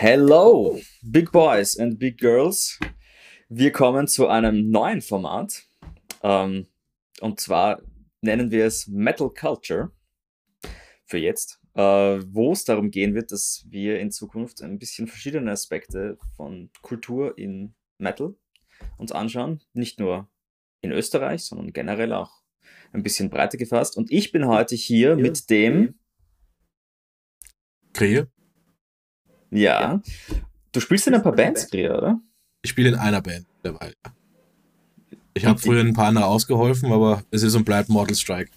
[0.00, 2.78] Hello, Big Boys and Big Girls.
[3.48, 5.64] Wir kommen zu einem neuen Format.
[6.22, 6.68] Ähm,
[7.20, 7.82] und zwar
[8.20, 9.90] nennen wir es Metal Culture
[11.04, 15.50] für jetzt, äh, wo es darum gehen wird, dass wir in Zukunft ein bisschen verschiedene
[15.50, 18.36] Aspekte von Kultur in Metal
[18.98, 19.64] uns anschauen.
[19.72, 20.30] Nicht nur
[20.80, 22.44] in Österreich, sondern generell auch
[22.92, 23.96] ein bisschen breiter gefasst.
[23.96, 25.98] Und ich bin heute hier mit dem
[27.92, 28.30] Kriege.
[29.50, 30.00] Ja.
[30.72, 32.20] Du spielst in ein paar Bands, Kriege, oder?
[32.62, 33.94] Ich spiele in einer Band dabei.
[35.34, 38.50] Ich habe früher ein paar andere ausgeholfen, aber es ist und bleibt Mortal Strike.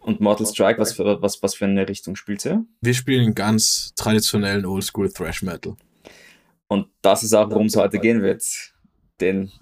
[0.00, 2.64] Und Mortal Strike, was für, was, was für eine Richtung spielt ihr?
[2.80, 5.76] Wir spielen ganz traditionellen Oldschool Thrash Metal.
[6.66, 8.42] Und das ist auch, worum es heute gehen wird.
[9.20, 9.52] Den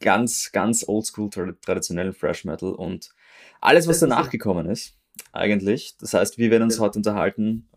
[0.00, 3.10] ganz, ganz oldschool traditionellen Thrash Metal und
[3.60, 4.94] alles, was danach gekommen ist,
[5.32, 5.96] eigentlich.
[5.98, 7.68] Das heißt, wir werden uns heute unterhalten.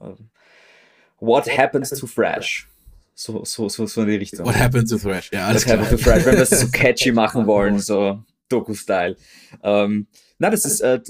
[1.19, 2.67] What happens to Thrash?
[3.15, 4.45] So, so, so, so in die Richtung.
[4.45, 5.31] What happened to Thrash?
[5.31, 5.85] Ja, alles What klar.
[5.85, 9.15] happened to Thrash, wenn wir es so catchy machen wollen, so Doku-Style.
[9.63, 10.07] Ähm,
[10.37, 11.01] na, das ist, äh,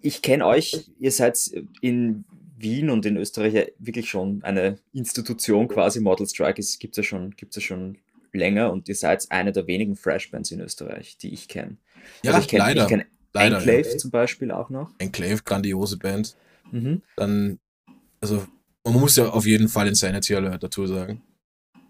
[0.00, 1.38] ich kenne euch, ihr seid
[1.80, 2.24] in
[2.56, 6.00] Wien und in Österreich ja wirklich schon eine Institution quasi.
[6.00, 7.98] Mortal Strike gibt es ja, schon, gibt's ja schon
[8.32, 11.76] länger und ihr seid eine der wenigen Fresh-Bands in Österreich, die ich kenne.
[12.22, 12.82] Ja, also ich kenn, leider.
[12.82, 13.98] Ich kenn Leider, Enclave ja.
[13.98, 14.90] zum Beispiel auch noch.
[14.98, 16.36] Enclave, grandiose Band.
[16.70, 17.02] Mhm.
[17.16, 17.58] Dann,
[18.20, 18.46] also,
[18.84, 21.22] man muss ja auf jeden Fall Insanity Alert dazu sagen.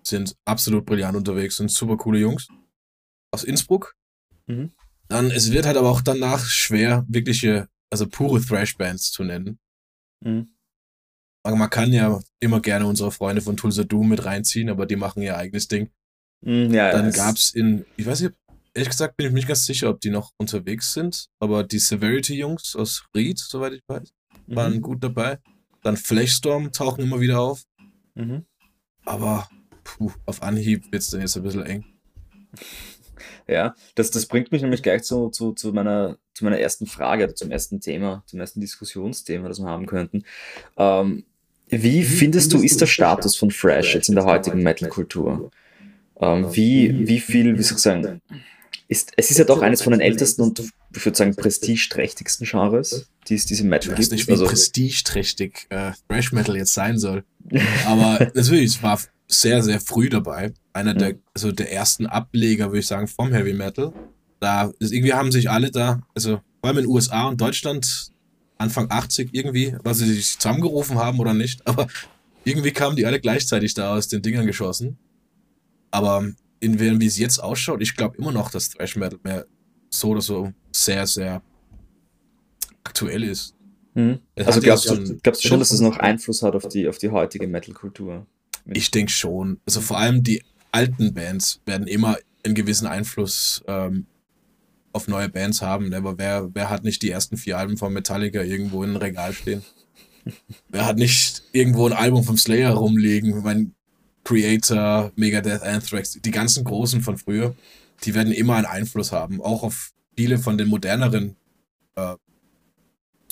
[0.07, 2.49] Sind absolut brillant unterwegs, sind super coole Jungs.
[3.33, 3.95] Aus Innsbruck.
[4.47, 4.73] Mhm.
[5.09, 9.59] Dann, es wird halt aber auch danach schwer, wirkliche, also pure Thrash-Bands zu nennen.
[10.21, 10.49] Mhm.
[11.47, 15.23] Man kann ja immer gerne unsere Freunde von Tulsa Doom mit reinziehen, aber die machen
[15.23, 15.91] ihr eigenes Ding.
[16.41, 18.35] Mhm, ja, Dann es- gab's in, ich weiß nicht,
[18.73, 21.79] ehrlich gesagt bin ich mir nicht ganz sicher, ob die noch unterwegs sind, aber die
[21.79, 24.11] Severity-Jungs aus Ried, soweit ich weiß,
[24.47, 24.81] waren Mhm.
[24.83, 25.39] gut dabei.
[25.85, 27.63] Dann Flashstorm tauchen immer wieder auf,
[28.17, 28.45] Mhm.
[29.05, 29.49] aber
[29.85, 31.85] puh, auf Anhieb wird's dann jetzt ein bisschen eng.
[33.47, 37.35] Ja, das, das bringt mich nämlich gleich zu, zu, zu, meiner, zu meiner ersten Frage,
[37.35, 40.25] zum ersten Thema, zum ersten Diskussionsthema, das wir haben könnten.
[40.77, 41.25] Ähm,
[41.69, 45.51] wie findest du, ist der Status von Fresh jetzt in der heutigen Metal-Kultur?
[46.21, 48.23] Ähm, wie, wie viel, wie soll ich sagen,
[48.89, 50.61] ist, es ist ja doch eines von den ältesten und
[50.95, 54.13] ich würde sagen prestigeträchtigsten Genres, die es diese Ich Metal weiß gibt.
[54.13, 57.25] nicht, wie Also, prestigeträchtig äh, Thrash Metal jetzt sein soll.
[57.87, 60.53] Aber natürlich, es war sehr, sehr früh dabei.
[60.73, 61.19] Einer der, Mhm.
[61.35, 63.93] also der ersten Ableger, würde ich sagen, vom Heavy Metal.
[64.41, 68.09] Da ist, irgendwie haben sich alle da, also vor allem in den USA und Deutschland,
[68.59, 71.87] Anfang 80 irgendwie, was sie sich zusammengerufen haben oder nicht, aber
[72.45, 74.99] irgendwie kamen die alle gleichzeitig da aus den Dingern geschossen.
[75.91, 76.25] Aber
[76.65, 79.47] in während wie es jetzt ausschaut, ich glaube immer noch, dass Thrash Metal mehr
[79.91, 81.43] so oder so sehr, sehr
[82.83, 83.55] aktuell ist.
[84.35, 86.99] Es also glaubst, du, glaubst du schon, dass es noch Einfluss hat auf die, auf
[86.99, 88.27] die heutige Metal-Kultur?
[88.67, 89.61] Ich denke schon.
[89.67, 90.43] Also vor allem die
[90.73, 94.07] alten Bands werden immer einen gewissen Einfluss ähm,
[94.93, 95.91] auf neue Bands haben.
[95.91, 95.99] ne?
[95.99, 99.33] Aber wer, wer hat nicht die ersten vier Alben von Metallica irgendwo in einem Regal
[99.33, 99.63] stehen?
[100.71, 103.43] wer hat nicht irgendwo ein Album vom Slayer rumliegen?
[103.43, 103.75] Mein
[104.25, 107.55] Creator, Megadeth, Anthrax, die ganzen Großen von früher,
[108.05, 109.41] die werden immer einen Einfluss haben.
[109.41, 111.37] Auch auf viele von den moderneren,
[111.97, 112.15] äh,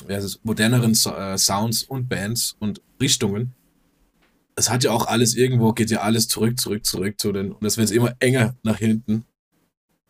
[0.08, 3.54] es, moderneren äh, Sounds und Bands und Richtungen
[4.54, 7.64] es hat ja auch alles irgendwo, geht ja alles zurück, zurück, zurück zu den, und
[7.64, 9.24] das wird immer enger nach hinten.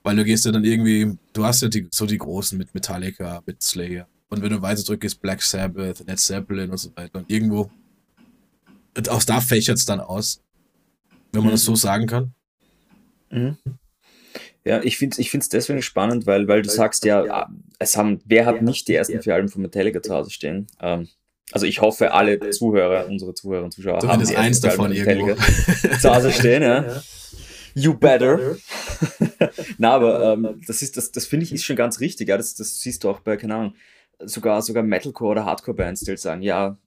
[0.03, 3.41] Weil du gehst ja dann irgendwie, du hast ja die, so die Großen mit Metallica,
[3.47, 4.09] mit Slayer.
[4.29, 7.21] Und wenn du weiter zurückgehst, Black Sabbath, Led Zeppelin und so weiter.
[7.21, 7.71] Und irgendwo,
[8.97, 10.41] und auch da fächert es dann aus.
[11.33, 12.35] Wenn man das so sagen kann.
[13.31, 13.57] Mhm.
[14.65, 17.49] Ja, ich finde es ich find's deswegen spannend, weil, weil du sagst ja,
[17.79, 20.69] es haben, wer hat nicht die ersten vier Alben von Metallica zu Hause stehen?
[20.81, 21.09] Ähm,
[21.51, 24.93] also ich hoffe, alle Zuhörer, unsere Zuhörer und Zuschauer haben Zumindest die eins davon von
[24.93, 25.27] irgendwo.
[25.27, 27.03] Metallica zu Hause stehen, ja.
[27.75, 28.57] You better.
[29.79, 32.29] Na, aber ähm, das ist, das, das finde ich ist schon ganz richtig.
[32.29, 33.75] Ja, das, das siehst du auch bei, keine Ahnung,
[34.21, 36.79] sogar, sogar Metalcore oder Hardcore-Bands, die halt sagen, ja,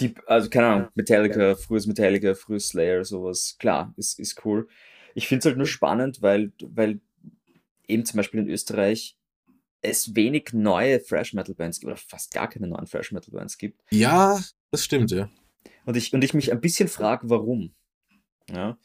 [0.00, 4.68] die, also keine Ahnung, Metallica, frühes Metallica, frühes Slayer, sowas, klar, ist, ist cool.
[5.14, 7.00] Ich finde es halt nur spannend, weil, weil
[7.86, 9.16] eben zum Beispiel in Österreich
[9.82, 13.58] es wenig neue Fresh Metal Bands gibt, oder fast gar keine neuen Fresh Metal Bands
[13.58, 13.82] gibt.
[13.90, 15.28] Ja, das stimmt, ja.
[15.84, 17.74] Und ich, und ich mich ein bisschen frage, warum.
[18.50, 18.78] Ja.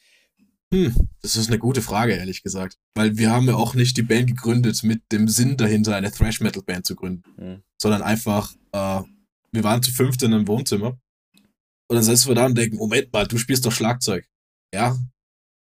[0.72, 2.78] Hm, das ist eine gute Frage, ehrlich gesagt.
[2.94, 6.86] Weil wir haben ja auch nicht die Band gegründet mit dem Sinn dahinter, eine Thrash-Metal-Band
[6.86, 7.24] zu gründen.
[7.38, 7.64] Hm.
[7.78, 9.02] sondern einfach, äh,
[9.52, 11.00] wir waren zu fünft in einem Wohnzimmer.
[11.90, 14.28] Und dann sitzen wir da und denken, Moment mal, du spielst doch Schlagzeug.
[14.74, 14.98] Ja.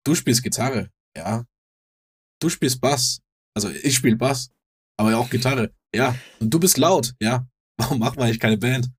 [0.04, 0.90] Du spielst Gitarre.
[1.16, 1.44] Ja.
[2.40, 3.20] Du spielst Bass.
[3.54, 4.50] Also ich spiele Bass,
[4.98, 5.72] aber auch Gitarre.
[5.94, 6.14] Ja.
[6.38, 7.14] Und du bist laut.
[7.20, 7.46] Ja.
[7.78, 8.90] Warum machen wir eigentlich keine Band?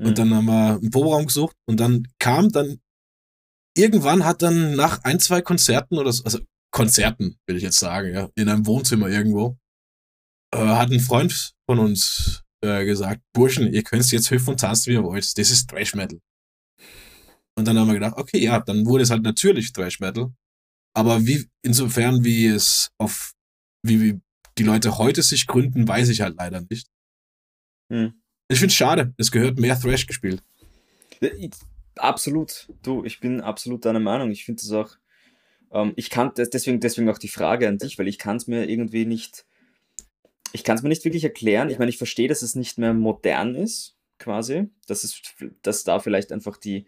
[0.00, 0.06] Mhm.
[0.06, 2.80] Und dann haben wir einen Proberaum gesucht und dann kam dann
[3.76, 6.40] irgendwann hat dann nach ein, zwei Konzerten oder so, also
[6.72, 9.58] Konzerten, will ich jetzt sagen, ja, in einem Wohnzimmer irgendwo,
[10.52, 14.90] äh, hat ein Freund von uns äh, gesagt, Burschen, ihr könnt jetzt hüpfen und tanzen,
[14.90, 15.38] wie ihr wollt.
[15.38, 16.20] Das ist Thrash Metal.
[17.58, 20.32] Und dann haben wir gedacht, okay, ja, dann wurde es halt natürlich Thrash Metal.
[20.94, 23.32] Aber wie, insofern, wie es auf,
[23.82, 24.20] wie, wie
[24.58, 26.88] die Leute heute sich gründen, weiß ich halt leider nicht.
[27.90, 28.14] Hm.
[28.48, 30.42] Ich finde es schade, es gehört mehr Thrash gespielt.
[31.96, 32.68] Absolut.
[32.82, 34.30] Du, ich bin absolut deiner Meinung.
[34.30, 34.96] Ich finde es auch,
[35.72, 38.68] ähm, ich kann deswegen, deswegen auch die Frage an dich, weil ich kann es mir
[38.68, 39.46] irgendwie nicht,
[40.52, 41.70] ich kann es mir nicht wirklich erklären.
[41.70, 44.68] Ich meine, ich verstehe, dass es nicht mehr modern ist, quasi.
[44.86, 45.20] Dass es,
[45.62, 46.86] dass da vielleicht einfach die,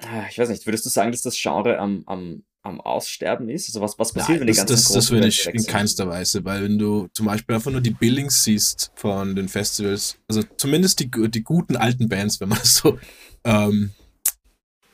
[0.00, 3.68] ah, ich weiß nicht, würdest du sagen, dass das Genre am, am am Aussterben ist?
[3.68, 6.44] Also was, was passiert, Nein, wenn die ganzen Das, das würde ich in keinster Weise,
[6.44, 11.00] weil wenn du zum Beispiel einfach nur die Billings siehst von den Festivals, also zumindest
[11.00, 12.98] die, die guten alten Bands, wenn man das so
[13.44, 13.90] ähm,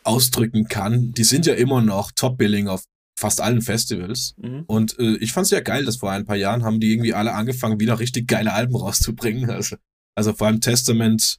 [0.02, 2.84] ausdrücken kann, die sind ja immer noch Top-Billing auf
[3.20, 4.34] fast allen Festivals.
[4.38, 4.64] Mhm.
[4.66, 7.12] Und äh, ich fand es ja geil, dass vor ein paar Jahren haben die irgendwie
[7.12, 9.50] alle angefangen, wieder richtig geile Alben rauszubringen.
[9.60, 9.76] Also,
[10.16, 11.38] also vor allem Testament,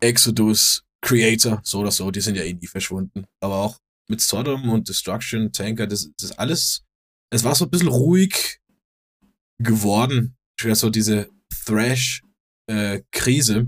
[0.00, 3.24] Exodus, Creator, so oder so, die sind ja eh nie verschwunden.
[3.40, 3.78] Aber auch
[4.08, 6.84] mit Sodom und Destruction, Tanker, das, das alles,
[7.30, 8.60] es war so ein bisschen ruhig
[9.58, 10.36] geworden.
[10.60, 11.30] So diese
[11.64, 13.56] Thrash-Krise.
[13.56, 13.66] Äh,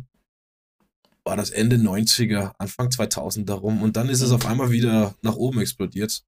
[1.24, 5.36] war das Ende 90er, Anfang 2000 darum und dann ist es auf einmal wieder nach
[5.36, 6.24] oben explodiert.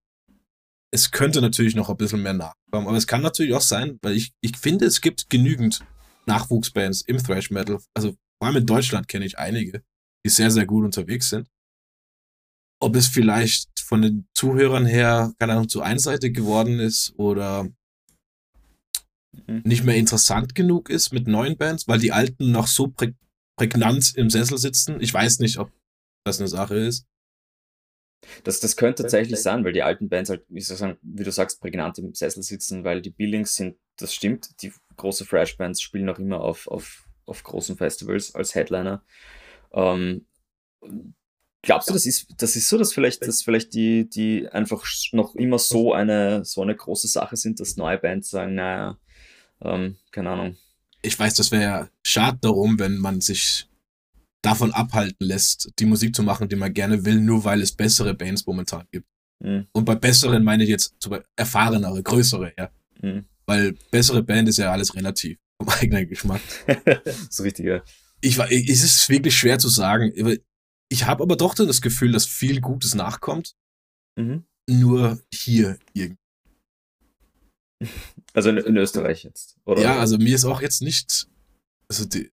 [0.93, 4.17] Es könnte natürlich noch ein bisschen mehr nachkommen, aber es kann natürlich auch sein, weil
[4.17, 5.81] ich, ich finde, es gibt genügend
[6.27, 7.79] Nachwuchsbands im Thrash Metal.
[7.95, 9.83] Also vor allem in Deutschland kenne ich einige,
[10.25, 11.49] die sehr, sehr gut unterwegs sind
[12.81, 17.65] ob es vielleicht von den Zuhörern her, keine Ahnung, zu einseitig geworden ist oder
[19.47, 19.63] mhm.
[19.65, 23.13] nicht mehr interessant genug ist mit neuen Bands, weil die alten noch so prä
[23.57, 25.03] prägnant im Sessel sitzen.
[25.03, 25.71] Ich weiß nicht, ob
[26.25, 27.05] das eine Sache ist.
[28.45, 31.61] Das, das könnte tatsächlich sein, weil die alten Bands halt, wie, sagen, wie du sagst,
[31.61, 36.19] prägnant im Sessel sitzen, weil die Billings sind, das stimmt, die große Fresh-Bands spielen auch
[36.19, 39.03] immer auf, auf, auf großen Festivals als Headliner.
[39.73, 40.27] Ähm,
[41.63, 44.83] Glaubst du, das ist, das ist so, dass vielleicht, dass vielleicht die, die einfach
[45.13, 48.99] noch immer so eine, so eine große Sache sind, dass neue Bands sagen, naja,
[49.61, 50.57] ähm, keine Ahnung.
[51.03, 53.69] Ich weiß, das wäre ja schade darum, wenn man sich
[54.43, 58.15] davon abhalten lässt, die Musik zu machen, die man gerne will, nur weil es bessere
[58.15, 59.07] Bands momentan gibt.
[59.43, 59.67] Mhm.
[59.73, 60.95] Und bei besseren meine ich jetzt
[61.37, 62.71] erfahrenere, größere, ja.
[63.01, 63.25] Mhm.
[63.47, 66.41] Weil bessere Band ist ja alles relativ vom eigenen Geschmack.
[67.31, 67.83] so richtig, ja.
[68.23, 70.13] Ich, es ist wirklich schwer zu sagen.
[70.91, 73.55] Ich habe aber doch das Gefühl, dass viel Gutes nachkommt.
[74.17, 74.45] Mhm.
[74.69, 76.19] Nur hier irgendwie.
[78.35, 79.81] Also in, in, Österreich jetzt, oder?
[79.81, 81.29] Ja, also mir ist auch jetzt nicht.
[81.89, 82.31] Also die,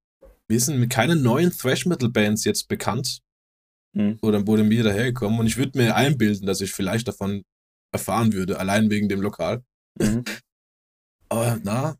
[0.49, 3.21] mir sind mit keine neuen Thrash-Metal-Bands jetzt bekannt.
[3.93, 4.19] Mhm.
[4.23, 5.41] Oder wurde mir dahergekommen.
[5.41, 7.45] Und ich würde mir einbilden, dass ich vielleicht davon
[7.93, 9.63] erfahren würde, allein wegen dem Lokal.
[9.99, 10.25] Mhm.
[11.29, 11.97] Aber na,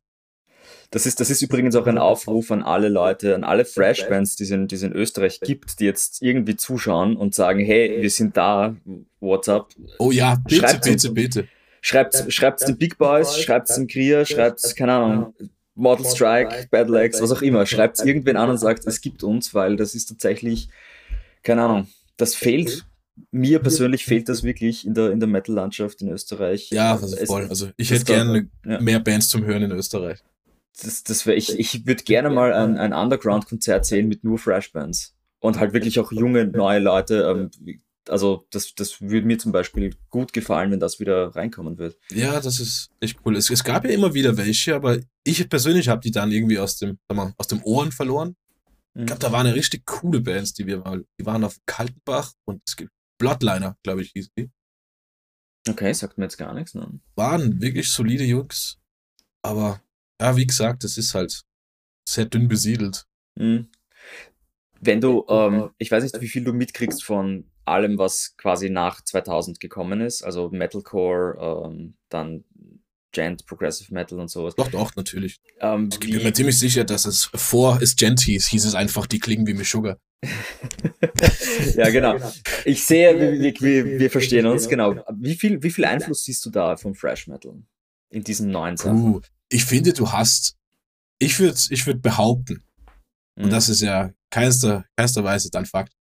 [0.91, 4.45] das ist, das ist übrigens auch ein Aufruf an alle Leute, an alle Fresh-Bands, die
[4.45, 8.11] es in, die es in Österreich gibt, die jetzt irgendwie zuschauen und sagen, hey, wir
[8.11, 8.77] sind da,
[9.21, 9.71] what's up?
[9.99, 11.49] Oh ja, bitte, schreibt bitte, bitte.
[11.81, 15.35] Schreibt, schreibt den Big Boys, schreibt den Krier, schreibt, keine Ahnung,
[15.77, 17.65] Model Strike, Battle Axe, was auch immer.
[17.67, 20.69] Schreibt irgendwen an und sagt, es gibt uns, weil das ist tatsächlich,
[21.43, 22.85] keine Ahnung, das fehlt
[23.31, 26.69] mir persönlich fehlt das wirklich in der, in der Metal-Landschaft in Österreich.
[26.69, 27.47] Ja, also voll.
[27.49, 28.79] Also ich hätte gerne ja.
[28.79, 30.23] mehr Bands zum Hören in Österreich
[30.83, 35.15] das, das wär, ich, ich würde gerne mal ein, ein Underground-Konzert sehen mit nur Fresh-Bands.
[35.39, 37.51] Und halt wirklich auch junge, neue Leute.
[37.65, 41.99] Ähm, also das, das würde mir zum Beispiel gut gefallen, wenn das wieder reinkommen wird.
[42.11, 43.37] Ja, das ist echt cool.
[43.37, 46.77] Es, es gab ja immer wieder welche, aber ich persönlich habe die dann irgendwie aus
[46.77, 48.37] dem, mal, aus dem Ohren verloren.
[48.95, 52.33] Ich glaube, da waren eine richtig coole Bands, die wir mal, die waren auf Kaltenbach
[52.47, 54.51] und es gibt Bloodliner, glaube ich, hieß die.
[55.69, 56.75] Okay, sagt mir jetzt gar nichts.
[56.75, 57.01] Ne?
[57.15, 58.79] Waren wirklich solide Jungs,
[59.43, 59.83] aber
[60.21, 61.43] ja, wie gesagt, es ist halt
[62.09, 63.07] sehr dünn besiedelt.
[63.35, 63.69] Mhm.
[64.81, 69.03] Wenn du, ähm, ich weiß nicht, wie viel du mitkriegst von allem, was quasi nach
[69.03, 72.45] 2000 gekommen ist, also Metalcore, ähm, dann
[73.13, 74.55] Gent, Progressive Metal und sowas.
[74.57, 75.41] Doch, doch, natürlich.
[75.61, 79.07] Ähm, ich bin mir ziemlich sicher, dass es vor es Gent hieß, hieß es einfach,
[79.07, 79.97] die klingen wie Meshuggah.
[81.77, 82.19] ja, genau.
[82.65, 84.97] Ich sehe, wir, wir, wir verstehen uns, genau.
[85.15, 87.55] Wie viel, wie viel Einfluss siehst du da vom Fresh Metal
[88.11, 89.15] in diesen neuen Sachen?
[89.15, 90.57] Uh, ich finde, du hast,
[91.19, 92.65] ich würde ich würd behaupten,
[93.37, 93.45] mhm.
[93.45, 95.96] und das ist ja keinster, keinster Weise dann Fakt,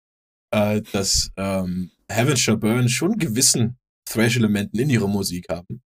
[0.56, 5.84] äh, dass ähm, Heaven Shall Burn schon gewissen Thrash-Elementen in ihrer Musik haben.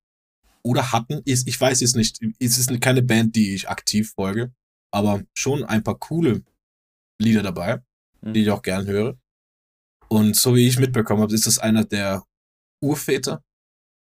[0.63, 4.53] Oder hatten, ist, ich weiß jetzt nicht, es ist keine Band, die ich aktiv folge,
[4.93, 6.43] aber schon ein paar coole
[7.19, 7.81] Lieder dabei,
[8.21, 8.33] mhm.
[8.33, 9.17] die ich auch gern höre.
[10.07, 12.23] Und so wie ich mitbekommen habe, ist das einer der
[12.83, 13.43] Urväter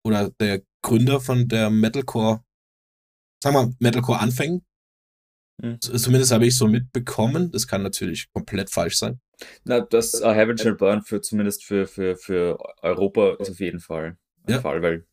[0.04, 2.42] oder der Gründer von der Metalcore,
[3.42, 4.64] sagen wir Metalcore anfängen.
[5.62, 5.80] Mhm.
[5.80, 7.50] Zumindest habe ich so mitbekommen.
[7.50, 9.20] Das kann natürlich komplett falsch sein.
[9.64, 13.80] Na, das uh, Heaven Shall Burn für zumindest für, für, für Europa ist auf jeden
[13.80, 14.16] Fall
[14.46, 14.60] ein ja.
[14.60, 15.04] Fall, weil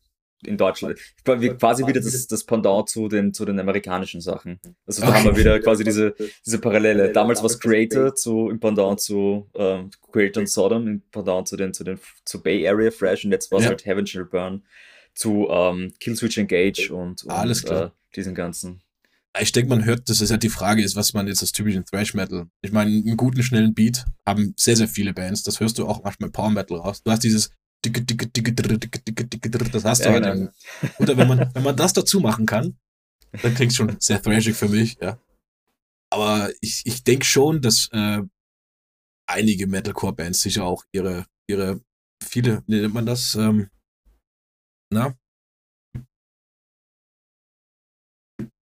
[0.46, 0.98] in Deutschland.
[1.24, 4.60] Quasi wieder das, das Pendant zu den, zu den amerikanischen Sachen.
[4.86, 6.14] Also da haben wir wieder quasi diese,
[6.46, 7.12] diese Parallele.
[7.12, 11.56] Damals war es Creator zu, im Pendant zu ähm, Creator und Sodom, im Pendant zu
[11.56, 13.70] den, zu den zu Bay Area Fresh und jetzt war es ja.
[13.70, 14.62] halt Heaven Shall Burn
[15.14, 17.86] zu ähm, Killswitch Engage und, und Alles klar.
[17.86, 18.80] Äh, diesen ganzen.
[19.40, 21.84] Ich denke, man hört, dass es halt die Frage ist, was man jetzt als typischen
[21.84, 22.46] Thrash Metal.
[22.62, 25.42] Ich meine, einen guten, schnellen Beat haben sehr, sehr viele Bands.
[25.42, 27.02] Das hörst du auch manchmal Power Metal raus.
[27.02, 27.50] Du hast dieses
[29.72, 30.24] das hast du ja, halt.
[30.24, 30.50] Genau.
[30.98, 32.78] Oder wenn man, wenn man das dazu machen kann,
[33.42, 35.18] dann klingt schon sehr thrashig für mich, ja.
[36.10, 38.22] Aber ich, ich denke schon, dass äh,
[39.26, 41.80] einige Metalcore-Bands sicher auch ihre, ihre,
[42.22, 43.34] viele, wie nennt man das?
[43.34, 43.68] Ähm,
[44.90, 45.16] na?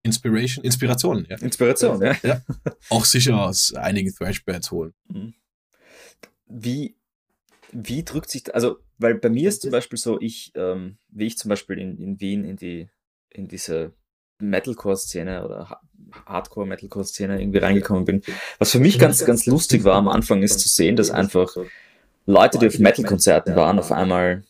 [0.09, 1.37] Inspiration, Inspiration, ja.
[1.37, 2.15] Inspiration, ja.
[2.23, 2.41] ja.
[2.89, 4.93] Auch sicher aus einigen Thrash-Bands holen.
[6.47, 6.95] Wie,
[7.71, 11.37] wie drückt sich, also weil bei mir ist zum Beispiel so, ich, ähm, wie ich
[11.37, 12.89] zum Beispiel in, in Wien in die,
[13.29, 13.93] in diese
[14.39, 15.79] Metalcore-Szene oder
[16.25, 18.21] Hardcore-Metalcore-Szene irgendwie reingekommen bin.
[18.57, 21.55] Was für mich ganz, ganz lustig war am Anfang ist zu sehen, dass einfach
[22.25, 24.43] Leute, die auf Metal-Konzerten waren, auf einmal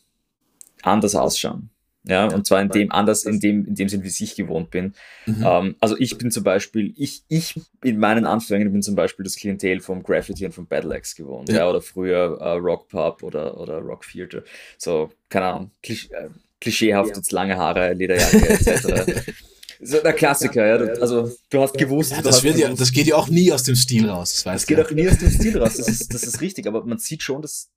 [0.82, 1.70] anders ausschauen.
[2.10, 4.94] Ja, und zwar in dem anders, in dem, in dem Sinn, wie ich gewohnt bin.
[5.28, 5.46] Mhm.
[5.46, 9.36] Ähm, also ich bin zum Beispiel, ich, ich in meinen Anfängen bin zum Beispiel das
[9.36, 11.50] Klientel vom Graffiti und vom Battle Axe gewohnt.
[11.50, 11.58] Ja.
[11.58, 14.44] ja oder früher äh, Rock Pub oder, oder Rock Theater.
[14.80, 19.22] So, keine Ahnung, klisch, äh, klischeehaft, jetzt lange Haare, Lederjacke etc.
[19.80, 20.94] so der Klassiker, ja.
[21.00, 22.12] Also du hast gewusst.
[22.12, 24.42] Ja, das, wird ja, das geht ja auch nie aus dem Stil raus.
[24.44, 24.86] Das, das geht ja.
[24.86, 25.76] auch nie aus dem Stil raus.
[25.78, 27.70] Das ist, das ist richtig, aber man sieht schon, dass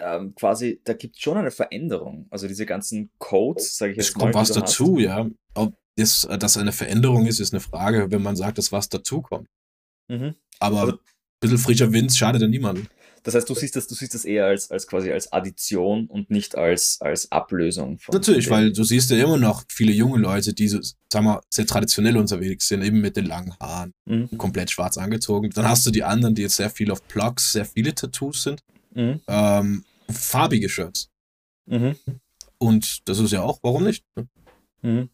[0.00, 2.26] ähm, quasi, da gibt es schon eine Veränderung.
[2.30, 4.28] Also diese ganzen Codes, sage ich jetzt es mal.
[4.28, 5.02] Es kommt was dazu, hast.
[5.02, 5.26] ja.
[5.54, 9.48] Ob das, das eine Veränderung ist, ist eine Frage, wenn man sagt, dass was dazukommt.
[10.08, 10.34] Mhm.
[10.58, 10.98] Aber also, ein
[11.40, 12.86] bisschen frischer Wind schadet ja niemandem.
[13.26, 16.30] Das heißt, du siehst das, du siehst das eher als, als quasi als Addition und
[16.30, 17.98] nicht als, als Ablösung.
[17.98, 20.78] Von Natürlich, weil du siehst ja immer noch viele junge Leute, die so,
[21.12, 24.38] sagen wir, sehr traditionell unterwegs sind, eben mit den langen Haaren, mhm.
[24.38, 25.50] komplett schwarz angezogen.
[25.50, 28.60] Dann hast du die anderen, die jetzt sehr viel auf Plugs, sehr viele Tattoos sind.
[28.96, 29.20] Mhm.
[29.28, 31.10] Ähm, farbige Shirts.
[31.66, 31.96] Mhm.
[32.58, 34.04] Und das ist ja auch, warum nicht?
[34.82, 35.10] Mhm.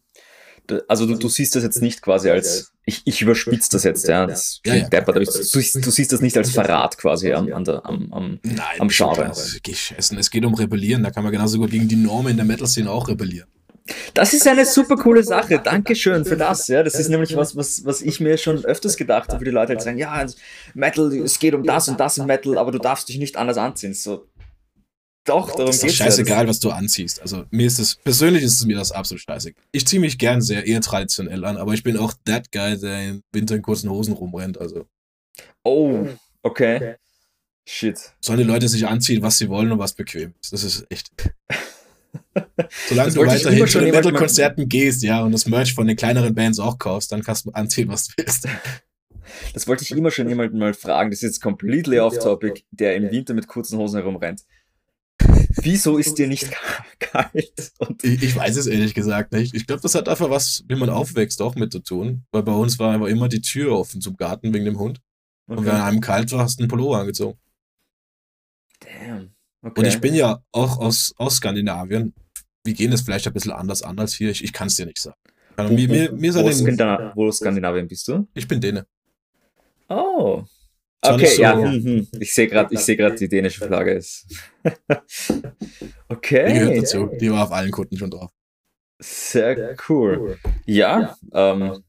[0.87, 4.25] Also du, du siehst das jetzt nicht quasi als, ich, ich überspitze das jetzt, ja,
[4.25, 7.65] das ja, ja, deppert, aber du, du, siehst das nicht als Verrat quasi am, an
[7.65, 9.29] der, am, am, Nein, am Genre.
[9.29, 12.89] Es geht um Rebellieren, da kann man genauso gut gegen die Normen in der Metal-Szene
[12.89, 13.49] auch rebellieren.
[14.13, 15.59] Das ist eine super coole Sache.
[15.59, 16.67] Dankeschön für das.
[16.67, 19.51] Ja, das ist nämlich was, was, was ich mir schon öfters gedacht habe, wie die
[19.51, 20.25] Leute halt sagen, ja,
[20.73, 23.57] Metal, es geht um das und das im Metal, aber du darfst dich nicht anders
[23.57, 23.93] anziehen.
[23.93, 24.27] So,
[25.25, 25.83] doch, darum geht es.
[25.83, 27.21] Ist scheißegal, was du anziehst.
[27.21, 29.63] Also mir ist es, persönlich ist es mir das absolut scheißegal.
[29.71, 33.09] Ich ziehe mich gern sehr eher traditionell an, aber ich bin auch that guy, der
[33.09, 34.59] im Winter in kurzen Hosen rumrennt.
[34.59, 34.85] Also.
[35.63, 36.07] Oh,
[36.41, 36.75] okay.
[36.75, 36.95] okay.
[37.65, 38.13] Shit.
[38.19, 40.51] Sollen die Leute sich anziehen, was sie wollen und was bequem ist.
[40.51, 41.11] Das ist echt.
[42.89, 46.33] Solange das du weiterhin zu den Metal-Konzerten gehst, ja, und das Merch von den kleineren
[46.33, 48.47] Bands auch kaufst, dann kannst du anziehen, was du willst.
[49.53, 51.11] Das wollte ich immer schon jemanden mal fragen.
[51.11, 54.43] Das ist jetzt completely off topic, der im Winter mit kurzen Hosen herumrennt.
[55.61, 56.49] Wieso ist dir nicht
[56.99, 57.73] kalt?
[58.01, 59.55] Ich, ich, weiß es ehrlich gesagt nicht.
[59.55, 62.25] Ich glaube, das hat einfach was, wie man aufwächst, auch mit zu tun.
[62.31, 64.99] Weil bei uns war einfach immer die Tür offen zum Garten wegen dem Hund.
[65.47, 65.59] Okay.
[65.59, 67.37] Und wenn einem kalt war, hast du einen Pullover angezogen.
[68.79, 69.35] Damn.
[69.61, 69.79] Okay.
[69.79, 72.13] Und ich bin ja auch aus, aus Skandinavien.
[72.63, 74.31] Wir gehen das vielleicht ein bisschen anders an als hier.
[74.31, 75.17] Ich, ich kann es dir nicht sagen.
[75.57, 78.27] Wo, mir, mir, mir wo, Skandina wo Skandinavien bist du?
[78.33, 78.85] Ich bin Däne.
[79.89, 80.43] Oh.
[81.01, 81.55] Okay, so, ja.
[81.55, 82.07] Mhm.
[82.19, 84.25] Ich sehe gerade, ich sehe gerade die dänische Flagge ist.
[86.07, 86.53] okay.
[86.53, 87.09] Die gehört dazu.
[87.19, 88.31] Die war auf allen Kunden schon drauf.
[88.99, 90.39] Sehr cool.
[90.65, 91.17] Ja.
[91.33, 91.83] Ähm,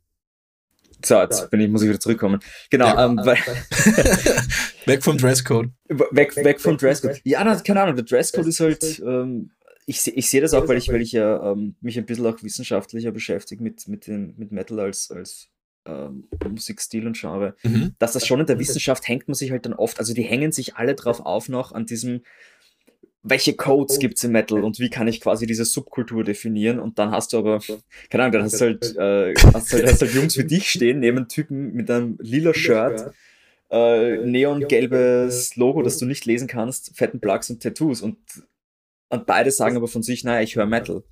[1.04, 2.40] so, jetzt bin ich, muss ich wieder zurückkommen.
[2.70, 2.86] Genau.
[2.86, 3.06] Ja.
[3.06, 3.18] Ähm,
[4.86, 5.70] weg vom Dresscode.
[5.88, 7.20] Weg, weg vom Dresscode.
[7.22, 7.94] Ja, na, keine Ahnung.
[7.94, 9.00] Der Dresscode ist halt.
[9.00, 9.50] Ähm,
[9.86, 12.42] ich, ich sehe das auch, weil ich, weil ich ja ähm, mich ein bisschen auch
[12.42, 15.48] wissenschaftlicher beschäftige mit, mit, mit Metal als, als
[15.86, 17.94] ähm, Musikstil und Genre, mhm.
[17.98, 20.52] dass das schon in der Wissenschaft hängt man sich halt dann oft, also die hängen
[20.52, 22.22] sich alle drauf auf noch an diesem,
[23.22, 26.78] welche Codes gibt es im Metal und wie kann ich quasi diese Subkultur definieren?
[26.78, 27.60] Und dann hast du aber,
[28.10, 31.00] keine Ahnung, dann hast du halt, äh, hast halt, hast halt Jungs wie dich stehen,
[31.00, 33.12] neben Typen mit einem lila Shirt,
[33.70, 38.02] äh, neongelbes Logo, das du nicht lesen kannst, fetten Plugs und Tattoos.
[38.02, 38.18] Und,
[39.14, 41.02] und beide sagen aber von sich, naja, ich höre Metal.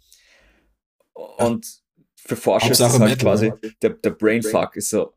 [1.14, 1.66] Und
[2.16, 5.12] für Forscher ist das halt Metal, quasi der, der Brainfuck ist so.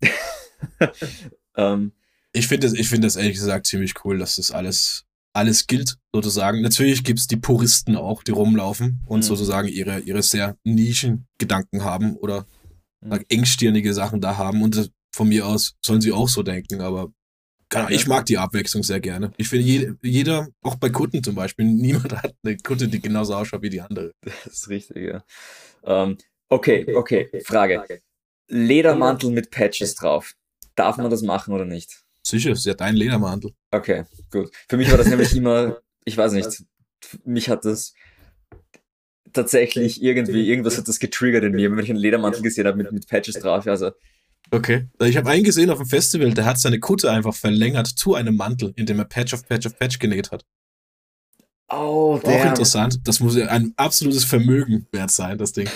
[1.56, 1.92] ähm,
[2.32, 6.60] ich finde das, find das ehrlich gesagt ziemlich cool, dass das alles alles gilt, sozusagen.
[6.60, 9.22] Natürlich gibt's die Puristen auch, die rumlaufen und Mhm.
[9.22, 12.46] sozusagen ihre, ihre sehr nischen Gedanken haben oder
[13.00, 13.24] Mhm.
[13.28, 14.60] engstirnige Sachen da haben.
[14.62, 17.12] Und das, von mir aus sollen sie auch so denken, aber
[17.70, 19.32] keine Ahnung, ich mag die Abwechslung sehr gerne.
[19.36, 23.34] Ich finde, jede, jeder, auch bei Kutten zum Beispiel, niemand hat eine Kutte, die genauso
[23.34, 24.12] ausschaut wie die andere.
[24.22, 25.24] Das ist richtig, ja.
[25.84, 28.00] Ähm, okay, okay, Frage.
[28.48, 30.34] Ledermantel mit Patches drauf.
[30.74, 32.02] Darf man das machen oder nicht?
[32.26, 33.52] Sicher, ist ja dein Ledermantel.
[33.70, 34.50] Okay, gut.
[34.68, 36.64] Für mich war das nämlich immer, ich weiß nicht,
[37.24, 37.94] mich hat das
[39.32, 42.90] tatsächlich irgendwie, irgendwas hat das getriggert in mir, wenn ich einen Ledermantel gesehen habe mit,
[42.90, 43.66] mit Patches drauf.
[43.66, 43.92] Also,
[44.50, 44.88] Okay.
[45.00, 48.36] Ich habe einen gesehen auf dem Festival, der hat seine Kutte einfach verlängert zu einem
[48.36, 50.44] Mantel, indem er Patch auf Patch auf Patch genäht hat.
[51.70, 53.00] oh, Auch der, interessant.
[53.04, 55.68] Das muss ja ein absolutes Vermögen wert sein, das Ding.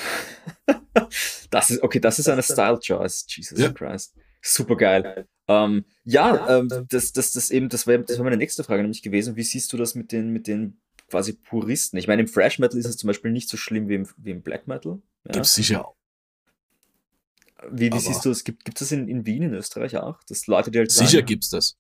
[1.51, 3.27] das ist, okay, das ist eine Style Choice.
[3.29, 3.71] Jesus Ja.
[3.71, 4.15] Christ.
[4.43, 5.27] Super geil.
[5.47, 9.03] Ähm, ja, ähm, das, das, das eben, das wäre das wär meine nächste Frage nämlich
[9.03, 9.37] gewesen.
[9.37, 11.99] Wie siehst du das mit den, mit den quasi Puristen?
[11.99, 14.33] Ich meine, im Thrash Metal ist es zum Beispiel nicht so schlimm wie im, wie
[14.33, 15.01] im Black Metal.
[15.27, 15.33] Ja.
[15.33, 15.97] Gibt's sicher auch.
[17.71, 18.45] Wie, wie siehst du das?
[18.45, 20.23] Gibt es das in, in Wien, in Österreich auch?
[20.25, 21.77] Dass Leute, die halt Sicher sagen, gibt's das.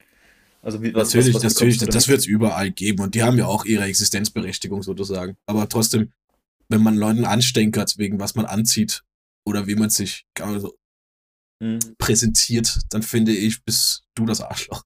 [0.63, 2.09] Also wie, was, natürlich, was, was natürlich, du das damit?
[2.09, 5.37] wird's überall geben und die haben ja auch ihre Existenzberechtigung sozusagen.
[5.47, 6.13] Aber trotzdem,
[6.69, 9.03] wenn man Leuten anstenkert, wegen was man anzieht
[9.45, 10.75] oder wie man sich also,
[11.63, 11.79] Hm.
[11.99, 14.83] präsentiert, dann finde ich, bist du das Arschloch.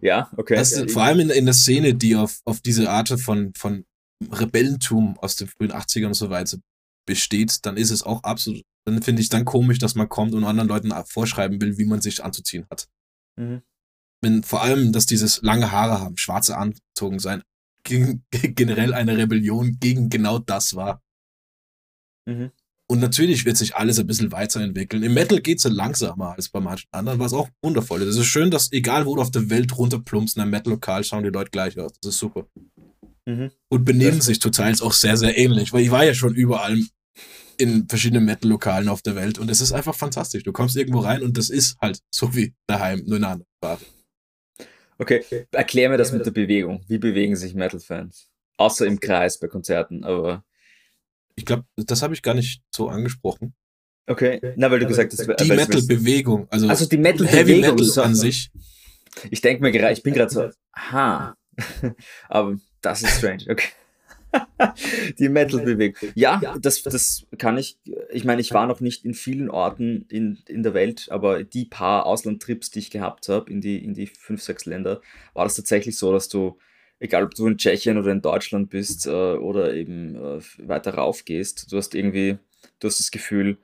[0.00, 0.54] Ja, okay.
[0.54, 3.84] Das ist, vor allem in, in der Szene, die auf, auf diese Art von, von
[4.30, 6.58] Rebellentum aus den frühen 80ern und so weiter
[7.04, 8.62] besteht, dann ist es auch absolut,
[8.94, 12.00] dann finde ich dann komisch, dass man kommt und anderen Leuten vorschreiben will, wie man
[12.00, 12.88] sich anzuziehen hat.
[13.36, 13.62] Mhm.
[14.22, 17.42] Wenn vor allem, dass dieses lange Haare haben, schwarze angezogen sein,
[17.84, 21.02] generell eine Rebellion gegen genau das war.
[22.26, 22.50] Mhm.
[22.88, 25.02] Und natürlich wird sich alles ein bisschen weiterentwickeln.
[25.02, 28.10] Im Metal geht's ja langsamer als bei manchen anderen, was auch wundervoll ist.
[28.10, 31.24] Es ist schön, dass egal wo du auf der Welt runterplumpst, in einem Metal-Lokal schauen
[31.24, 31.92] die Leute gleich aus.
[32.00, 32.46] Das ist super.
[33.26, 33.50] Mhm.
[33.68, 36.80] Und benehmen sich Teils auch sehr, sehr ähnlich, weil ich war ja schon überall
[37.58, 40.42] in verschiedenen Metal-Lokalen auf der Welt und es ist einfach fantastisch.
[40.42, 43.50] Du kommst irgendwo rein und das ist halt so wie daheim, nur in einer anderen
[43.58, 43.84] Sprache.
[44.98, 46.82] Okay, erklär mir das mit der Bewegung.
[46.88, 48.28] Wie bewegen sich Metal-Fans?
[48.56, 50.42] Außer im Kreis bei Konzerten, aber
[51.34, 53.54] Ich glaube, das habe ich gar nicht so angesprochen.
[54.06, 54.40] okay.
[54.56, 58.14] Na, weil du gesagt hast, Die Metal-Bewegung, also, Also die Heavy Metal-Bewegung Metal so- an
[58.14, 58.50] sich.
[59.30, 61.34] Ich denke mir gerade, ich bin gerade so, ha.
[62.28, 63.68] Aber das ist strange, okay.
[65.18, 66.10] Die Metal-Bewegung.
[66.14, 67.78] Ja, das, das kann ich.
[68.10, 71.64] Ich meine, ich war noch nicht in vielen Orten in, in der Welt, aber die
[71.64, 75.00] paar Auslandtrips, die ich gehabt habe, in die, in die fünf, sechs Länder,
[75.34, 76.58] war das tatsächlich so, dass du,
[76.98, 81.24] egal ob du in Tschechien oder in Deutschland bist äh, oder eben äh, weiter rauf
[81.24, 82.38] gehst, du hast irgendwie,
[82.80, 83.58] du hast das Gefühl,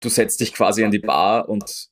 [0.00, 1.90] du setzt dich quasi an die Bar und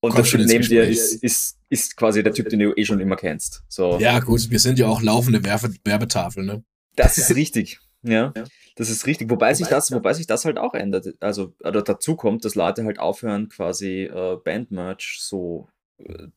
[0.00, 3.00] und der Typ neben dir ist, ist, ist quasi der Typ, den du eh schon
[3.00, 3.62] immer kennst.
[3.68, 3.98] So.
[3.98, 6.64] Ja, gut, wir sind ja auch laufende Werbe Werbetafeln, ne?
[6.96, 7.80] Das ist richtig.
[8.02, 8.32] Ja,
[8.76, 9.28] das ist richtig.
[9.30, 11.14] Wobei sich das, wobei sich das halt auch ändert.
[11.20, 16.28] Also, oder dazu kommt, dass Leute halt aufhören, quasi äh, Bandmerch so äh,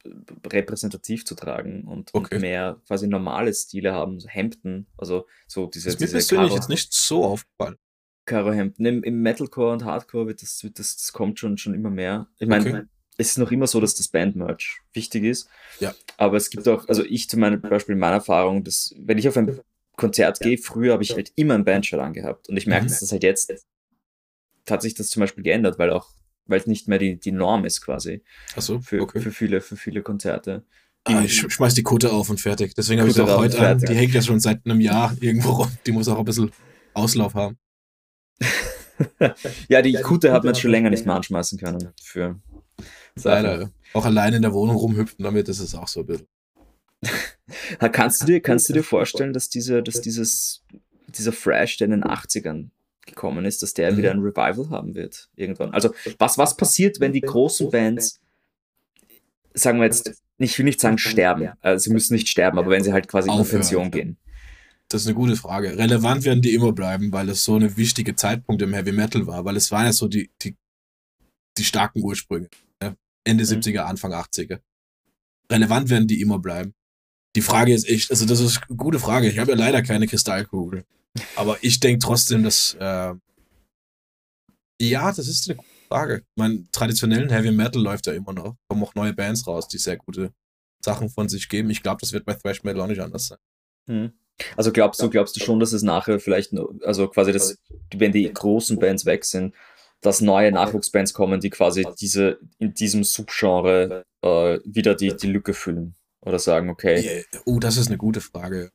[0.47, 2.35] repräsentativ zu tragen und, Okay.
[2.35, 6.53] und mehr quasi normale Stile haben, so Hemden, also so diese, Das ist mir persönlich
[6.53, 7.77] jetzt nicht so aufgefallen.
[8.25, 8.85] Karo-Hemden.
[8.85, 12.27] Im, Im Metalcore und Hardcore wird das, wird das, das kommt schon, schon immer mehr.
[12.39, 12.83] Ich meine, Okay.
[13.17, 15.49] es ist noch immer so, dass das Bandmerch wichtig ist.
[15.79, 15.93] Ja.
[16.17, 19.27] Aber es gibt auch, also ich zum meinem Beispiel in meiner Erfahrung, dass wenn ich
[19.29, 19.59] auf ein
[19.95, 22.49] Konzert gehe, früher habe ich halt immer ein Bandshirt angehabt.
[22.49, 22.89] Und ich merke, Mhm.
[22.89, 23.53] dass das halt jetzt
[24.69, 26.09] hat sich das zum Beispiel geändert, weil auch,
[26.45, 28.23] weil es nicht mehr die, die Norm ist quasi
[28.55, 29.19] Achso, für, okay.
[29.19, 30.63] für viele, für viele Konzerte.
[31.05, 32.73] Ah, ich sch- schmeiß die Kutte auf und fertig.
[32.75, 33.77] Deswegen habe ich sie auch heute an.
[33.79, 35.71] Die hängt ja schon seit einem Jahr irgendwo rum.
[35.85, 36.49] Die muss auch ein bisschen
[36.93, 37.57] Auslauf haben.
[39.67, 42.39] ja, die Kutte hat man jetzt schon länger nicht mehr anschmeißen können für
[43.15, 43.43] Sachen.
[43.43, 43.71] Leider.
[43.93, 46.27] Auch allein in der Wohnung rumhüpfen damit, das ist auch so ein bisschen.
[47.91, 50.63] Kannst du dir, kannst du dir vorstellen, dass diese, dass dieses,
[51.07, 52.69] dieser Fresh, der in den 80ern
[53.05, 53.97] gekommen ist, dass der Mhm.
[53.97, 55.71] wieder ein Revival haben wird irgendwann?
[55.73, 58.19] Also, was, was passiert, wenn die großen Bands,
[59.53, 62.83] sagen wir jetzt, ich will nicht sagen sterben, also sie müssen nicht sterben, aber wenn
[62.83, 63.89] sie halt quasi in Aufhören, Pension ja.
[63.89, 64.17] gehen.
[64.89, 65.77] Das ist eine gute Frage.
[65.77, 69.43] Relevant werden die immer bleiben, weil es so eine wichtige Zeitpunkt im Heavy Metal war,
[69.45, 70.55] weil es waren ja so die, die,
[71.57, 72.49] die starken Ursprünge.
[72.81, 72.95] Ne?
[73.23, 73.49] Ende Mhm.
[73.61, 74.59] 70er, Anfang 80er.
[75.51, 76.73] Relevant werden die immer bleiben.
[77.35, 79.27] Die Frage ist echt, also das ist eine gute Frage.
[79.27, 80.85] Ich habe ja leider keine Kristallkugel.
[81.35, 83.13] Aber ich denke trotzdem, dass äh,
[84.81, 86.23] ja, das ist eine gute Frage.
[86.35, 88.55] Mein traditionellen Heavy Metal läuft ja immer noch.
[88.67, 90.31] Kommen auch neue Bands raus, die sehr gute
[90.83, 91.69] Sachen von sich geben.
[91.69, 93.37] Ich glaube, das wird bei Thrash Metal auch nicht anders sein.
[93.87, 94.13] Mhm.
[94.57, 97.57] Also glaubst du, glaubst du schon, dass es nachher vielleicht, also quasi, dass,
[97.95, 99.53] wenn die großen Bands weg sind,
[100.01, 105.53] dass neue Nachwuchsbands kommen, die quasi diese, in diesem Subgenre äh, wieder die, die Lücke
[105.53, 105.95] füllen?
[106.25, 107.25] Oder sagen, okay.
[107.45, 108.71] Oh, das ist eine gute Frage.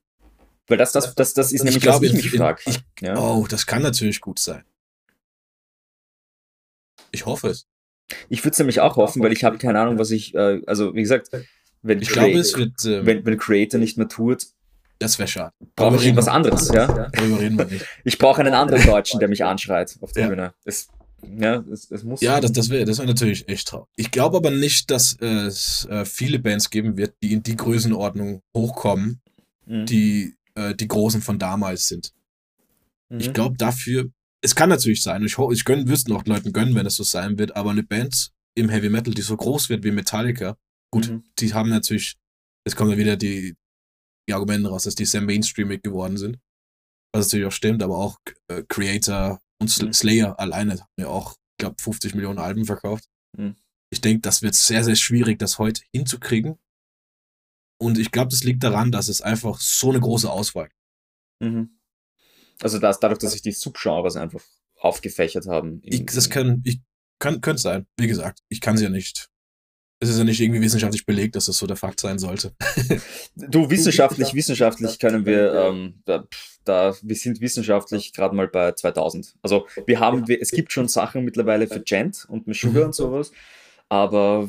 [0.66, 2.60] Weil das, das, das, das ist Ich nämlich, glaube, ich mich frage.
[3.00, 3.16] Ja?
[3.18, 4.64] Oh, das kann natürlich gut sein.
[7.10, 7.66] Ich hoffe es.
[8.28, 10.94] Ich würde es nämlich auch hoffen, weil ich habe keine Ahnung, was ich, äh, also
[10.94, 11.30] wie gesagt,
[11.82, 12.84] wenn, Ich glaube, Create- es wird.
[12.84, 14.46] Ähm, wenn, wenn Creator nicht mehr tut,
[14.98, 15.54] das wäre schade.
[15.76, 17.08] brauche ich irgendwas anderes, ja.
[17.12, 17.86] Darüber reden wir nicht.
[18.04, 20.28] Ich brauche einen anderen Deutschen, der mich anschreit auf der Ja.
[20.28, 20.54] Bühne.
[20.64, 20.88] Es,
[21.22, 22.20] ja, es, es muss.
[22.20, 23.88] Ja, das, das wäre das wär natürlich echt traurig.
[23.96, 28.42] Ich glaube aber nicht, dass es äh, viele Bands geben wird, die in die Größenordnung
[28.56, 29.20] hochkommen,
[29.66, 29.84] Mhm.
[29.86, 32.12] die äh, die Großen von damals sind.
[33.10, 33.20] Mhm.
[33.20, 36.74] Ich glaube dafür, es kann natürlich sein, ich, ich gönn, würde es noch Leuten gönnen,
[36.74, 39.84] wenn es so sein wird, aber eine Band im Heavy Metal, die so groß wird
[39.84, 40.56] wie Metallica,
[40.90, 41.24] gut, Mhm.
[41.38, 42.16] die haben natürlich,
[42.66, 43.56] jetzt kommen ja wieder die,
[44.28, 46.38] die Argumente raus, dass die sehr mainstreamig geworden sind.
[47.12, 49.92] Was natürlich auch stimmt, aber auch äh, Creator und Mhm.
[49.92, 53.04] Slayer alleine haben ja auch, ich glaube, 50 Millionen Alben verkauft.
[53.36, 53.56] Mhm.
[53.90, 56.58] Ich denke, das wird sehr, sehr schwierig, das heute hinzukriegen.
[57.80, 61.52] Und ich glaube, das liegt daran, dass es einfach so eine große Auswahl gibt.
[61.52, 61.80] Mhm.
[62.60, 64.42] Also das, dadurch, dass sich die Subgenres einfach
[64.76, 65.80] aufgefächert haben.
[65.84, 66.80] Ich, das kann, ich,
[67.20, 67.86] kann, könnte sein.
[67.96, 69.30] Wie gesagt, ich kann es ja nicht.
[70.00, 72.52] Es ist ja nicht irgendwie wissenschaftlich belegt, dass das so der Fakt sein sollte.
[73.34, 76.24] Du, wissenschaftlich, wissenschaftlich können wir, ähm, da,
[76.64, 79.34] da, wir sind wissenschaftlich gerade mal bei 2000.
[79.42, 82.86] Also wir haben, wir, es gibt schon Sachen mittlerweile für Gent und Meshuggah Mhm.
[82.86, 83.32] und sowas,
[83.88, 84.48] aber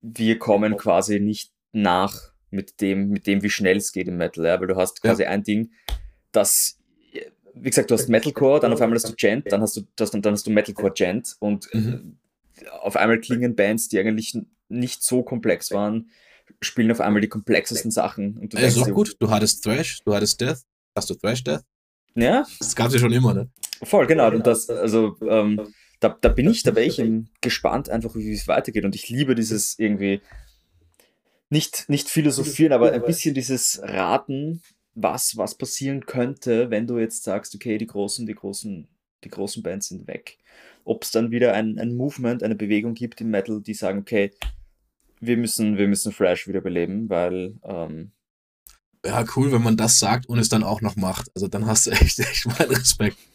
[0.00, 4.44] wir kommen quasi nicht nach mit dem, mit dem, wie schnell es geht im Metal,
[4.46, 5.70] ja, weil du hast quasi ein Ding,
[6.32, 6.78] das,
[7.54, 10.10] wie gesagt, du hast Metalcore, dann auf einmal hast du Gent, dann hast du, das,
[10.12, 12.16] dann hast du Metalcore Gent und Mhm.
[12.62, 14.36] äh, auf einmal klingen Bands, die eigentlich
[14.68, 16.10] nicht so komplex waren,
[16.60, 18.38] spielen auf einmal die komplexesten Sachen.
[18.38, 19.16] Und du Ja, ist auch dir, gut.
[19.18, 20.60] Du hattest Thrash, du hattest Death.
[20.96, 21.62] Hast du Thrash Death?
[22.14, 23.48] Ja, Das gab es ja schon immer, ne?
[23.82, 24.30] voll, genau.
[24.32, 25.68] Und das, also, ähm,
[26.00, 27.00] da, da bin ich, da wäre ich
[27.40, 28.84] gespannt, einfach wie es weitergeht.
[28.84, 30.20] Und ich liebe dieses irgendwie
[31.50, 34.62] nicht, nicht philosophieren, aber ein bisschen dieses Raten,
[34.94, 38.88] was, was passieren könnte, wenn du jetzt sagst, okay, die großen, die großen,
[39.24, 40.38] die großen Bands sind weg.
[40.84, 44.32] Ob es dann wieder ein, ein Movement, eine Bewegung gibt im Metal, die sagen, okay,
[45.20, 48.12] wir müssen, wir müssen Thrash wiederbeleben, weil ähm,
[49.04, 51.28] Ja, cool, wenn man das sagt und es dann auch noch macht.
[51.34, 53.16] Also dann hast du echt, echt meinen Respekt.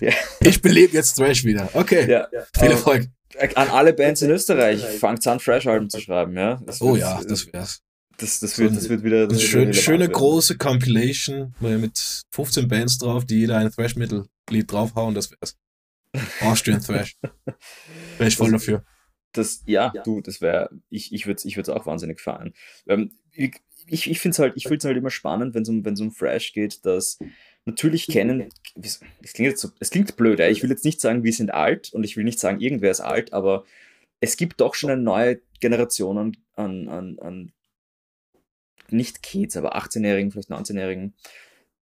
[0.00, 0.12] Ja.
[0.40, 1.68] Ich belebe jetzt Thrash wieder.
[1.74, 2.08] Okay.
[2.08, 3.08] ja, Viel ähm, Erfolg.
[3.56, 6.60] an alle Bands in Österreich, fangt an, Thrash-Alben zu schreiben, ja.
[6.64, 7.82] Das Oh ja, das wär's.
[8.18, 9.24] das, das, wird, das wird wieder.
[9.24, 10.12] Eine Das schön, wieder schöne werden.
[10.12, 15.56] große Compilation mit 15 Bands drauf, die jeder ein Thrash-Metal-Lied draufhauen, das wär's.
[16.42, 17.16] Austrian Thrash.
[18.18, 18.84] Wäre ich voll dafür.
[19.32, 22.52] Das, ja, du, das wäre, ich, ich würde es ich würd's auch wahnsinnig feiern.
[22.86, 25.84] Ähm, ich ich, ich finde es halt, ich find's halt immer spannend, wenn es um,
[25.84, 27.18] wenn's um Thrash geht, dass
[27.64, 28.48] natürlich kennen,
[28.80, 29.00] es
[29.32, 30.48] klingt, jetzt so, es klingt blöd, ja.
[30.48, 33.00] ich will jetzt nicht sagen, wir sind alt und ich will nicht sagen, irgendwer ist
[33.00, 33.64] alt, aber
[34.20, 37.52] es gibt doch schon eine neue Generation an, an, an, an
[38.90, 41.14] nicht Kids, aber 18-Jährigen, vielleicht 19-Jährigen,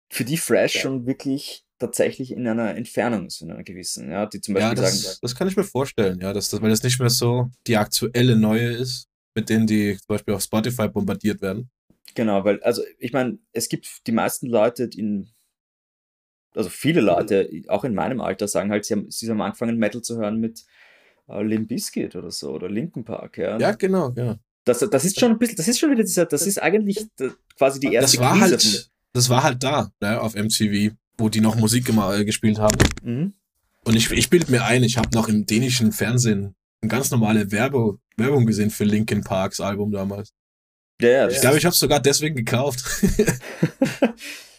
[0.09, 4.41] für die Thrash schon wirklich tatsächlich in einer Entfernung ist, in einer gewissen, ja, die
[4.41, 6.83] zum Ja, Beispiel sagen, das, das kann ich mir vorstellen, ja, dass das, weil das
[6.83, 11.43] nicht mehr so die aktuelle neue ist, mit denen die zum Beispiel auf Spotify bombardiert
[11.43, 11.71] werden.
[12.15, 15.29] Genau, weil, also ich meine, es gibt die meisten Leute, die in,
[16.55, 20.03] also viele Leute, auch in meinem Alter, sagen halt, sie haben, sie haben angefangen, Metal
[20.03, 20.65] zu hören mit
[21.29, 23.59] äh, Limp Bizkit oder so, oder Linkin Park, ja.
[23.59, 24.37] Ja, genau, ja.
[24.65, 27.31] Das, das ist schon ein bisschen, das ist schon wieder dieser, das ist eigentlich äh,
[27.59, 31.29] quasi die erste Das war Krise halt, das war halt da, ne, auf MTV, wo
[31.29, 32.79] die noch Musik gema- äh, gespielt haben.
[33.03, 33.35] mhm.
[33.87, 37.53] Und ich, ich bilde mir ein, ich habe noch im dänischen Fernsehen eine ganz normale
[37.53, 40.33] Werbe, Werbung gesehen für Linkin Parks Album damals.
[41.01, 42.83] Ja, ja, das Ich glaube, ich habe es sogar deswegen gekauft.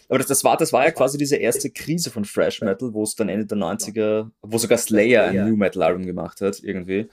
[0.09, 3.03] Aber das, das, war, das war ja quasi diese erste Krise von Thrash Metal, wo
[3.03, 5.49] es dann Ende der 90er, wo sogar Slayer ein.
[5.49, 7.09] New Metal Album gemacht hat, irgendwie.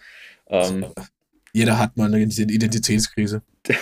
[0.49, 0.85] Ähm,
[1.55, 3.43] Jeder hat mal eine Identitätskrise.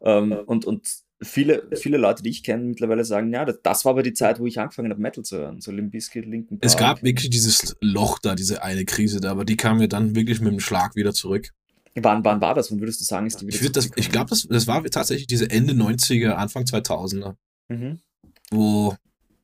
[0.00, 0.88] ähm, und, und
[1.22, 4.38] viele, viele Leute, die ich kenne, mittlerweile sagen, ja, das, das war aber die Zeit,
[4.40, 5.60] wo ich angefangen habe, Metal zu hören.
[5.60, 6.70] So Limp Bizkit, Linkin Park.
[6.70, 10.14] Es gab wirklich dieses Loch da, diese eine Krise da, aber die kam mir dann
[10.14, 11.50] wirklich mit dem Schlag wieder zurück.
[11.96, 12.70] Wann, wann war das?
[12.72, 15.28] Wann würdest du sagen, ist die wieder Ich, das, ich glaube, das, das war tatsächlich
[15.28, 17.36] diese Ende 90er, Anfang 2000er,
[17.68, 18.00] Mhm.
[18.50, 18.94] wo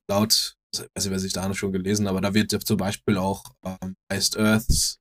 [0.08, 2.76] laut, ich weiß nicht, wer sich da noch schon gelesen, aber da wird ja zum
[2.76, 4.98] Beispiel auch ähm, Iced Earths,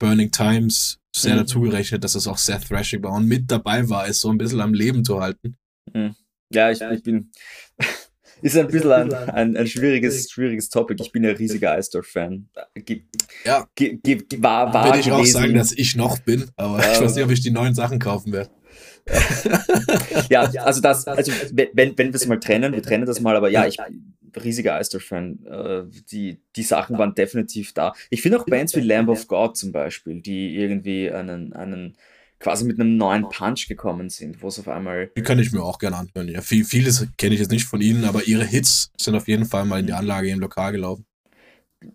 [0.00, 1.38] Burning Times sehr Mhm.
[1.40, 4.38] dazu gerechnet, dass es auch sehr thrashig war und mit dabei war, es so ein
[4.38, 5.56] bisschen am Leben zu halten.
[6.52, 7.30] Ja, ich, ich bin.
[8.42, 11.02] Ist ein bisschen ein, ein, ein schwieriges, schwieriges Topic.
[11.02, 12.48] Ich bin ein riesiger Eisdorf-Fan.
[13.44, 13.66] Ja.
[13.74, 15.32] ge- ge- ge- War, war Würde ich auch gewesen.
[15.40, 17.04] sagen, dass ich noch bin, aber ich Ähm.
[17.04, 18.50] weiß nicht, ob ich die neuen Sachen kaufen werde.
[20.30, 23.36] Ja, also das, also wenn, wenn wenn wir es mal trennen, wir trennen das mal,
[23.36, 25.46] aber ja, ich bin riesiger Eisdorf-Fan.
[25.46, 27.92] Äh, die, die Sachen waren definitiv da.
[28.10, 31.96] Ich finde auch Bands wie Lamb of God zum Beispiel, die irgendwie einen, einen
[32.44, 35.10] quasi mit einem neuen Punch gekommen sind, wo es auf einmal.
[35.16, 36.28] Die kann ich mir auch gerne anhören.
[36.28, 39.46] Ja, viel, vieles kenne ich jetzt nicht von ihnen, aber ihre Hits sind auf jeden
[39.46, 41.06] Fall mal in die Anlage im Lokal gelaufen.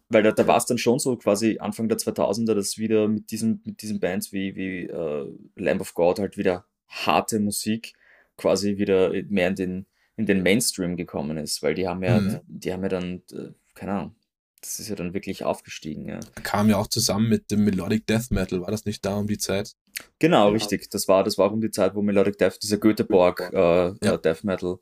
[0.10, 3.30] Weil da, da war es dann schon so quasi Anfang der 2000er, dass wieder mit
[3.30, 7.94] diesen, mit diesen Bands wie, wie äh, Lamb of God halt wieder harte Musik
[8.36, 9.86] quasi wieder mehr in den,
[10.18, 12.40] in den Mainstream gekommen ist, weil die haben ja, mhm.
[12.48, 14.16] die haben ja dann, äh, keine Ahnung,
[14.62, 16.08] das ist ja dann wirklich aufgestiegen.
[16.08, 16.20] Ja.
[16.44, 19.38] Kam ja auch zusammen mit dem Melodic Death Metal, war das nicht da um die
[19.38, 19.76] Zeit?
[20.20, 20.54] Genau, genau.
[20.54, 20.90] richtig.
[20.90, 24.18] Das war, das war um die Zeit, wo Melodic Death, dieser Göteborg äh, ja.
[24.18, 24.78] Death Metal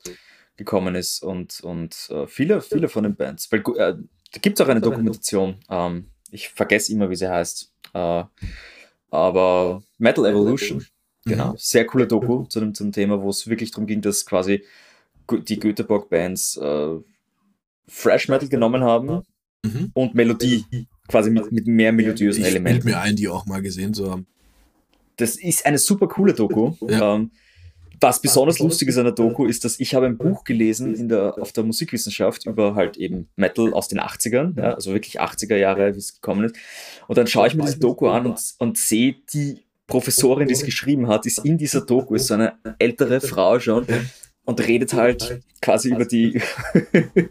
[0.56, 3.50] gekommen ist und, und äh, viele, viele von den Bands.
[3.52, 3.94] Weil äh,
[4.32, 5.56] da gibt es auch eine Dokumentation.
[5.70, 7.72] Ähm, ich vergesse immer, wie sie heißt.
[7.94, 8.24] Äh,
[9.10, 10.84] aber Metal Evolution.
[11.24, 11.56] Genau, mhm.
[11.58, 14.64] sehr coole Doku zu dem, zum Thema, wo es wirklich darum ging, dass quasi
[15.30, 16.96] die Göteborg-Bands äh,
[17.86, 19.22] Fresh Metal genommen haben
[19.64, 19.90] mhm.
[19.92, 20.64] und Melodie,
[21.06, 22.78] quasi mit, mit mehr melodiösen Elementen.
[22.78, 24.26] Ich mir ein, die auch mal gesehen zu haben.
[25.18, 26.72] Das ist eine super coole Doku.
[26.88, 27.16] Ja.
[27.16, 27.30] Ähm,
[28.00, 31.08] was besonders lustig ist an der Doku ist, dass ich habe ein Buch gelesen in
[31.08, 35.56] der, auf der Musikwissenschaft über halt eben Metal aus den 80ern, ja, also wirklich 80er
[35.56, 36.56] Jahre, wie es gekommen ist.
[37.08, 40.64] Und dann schaue ich mir diese Doku an und, und sehe die Professorin, die es
[40.64, 43.84] geschrieben hat, ist in dieser Doku, ist so eine ältere Frau schon
[44.48, 46.40] und redet halt quasi über die,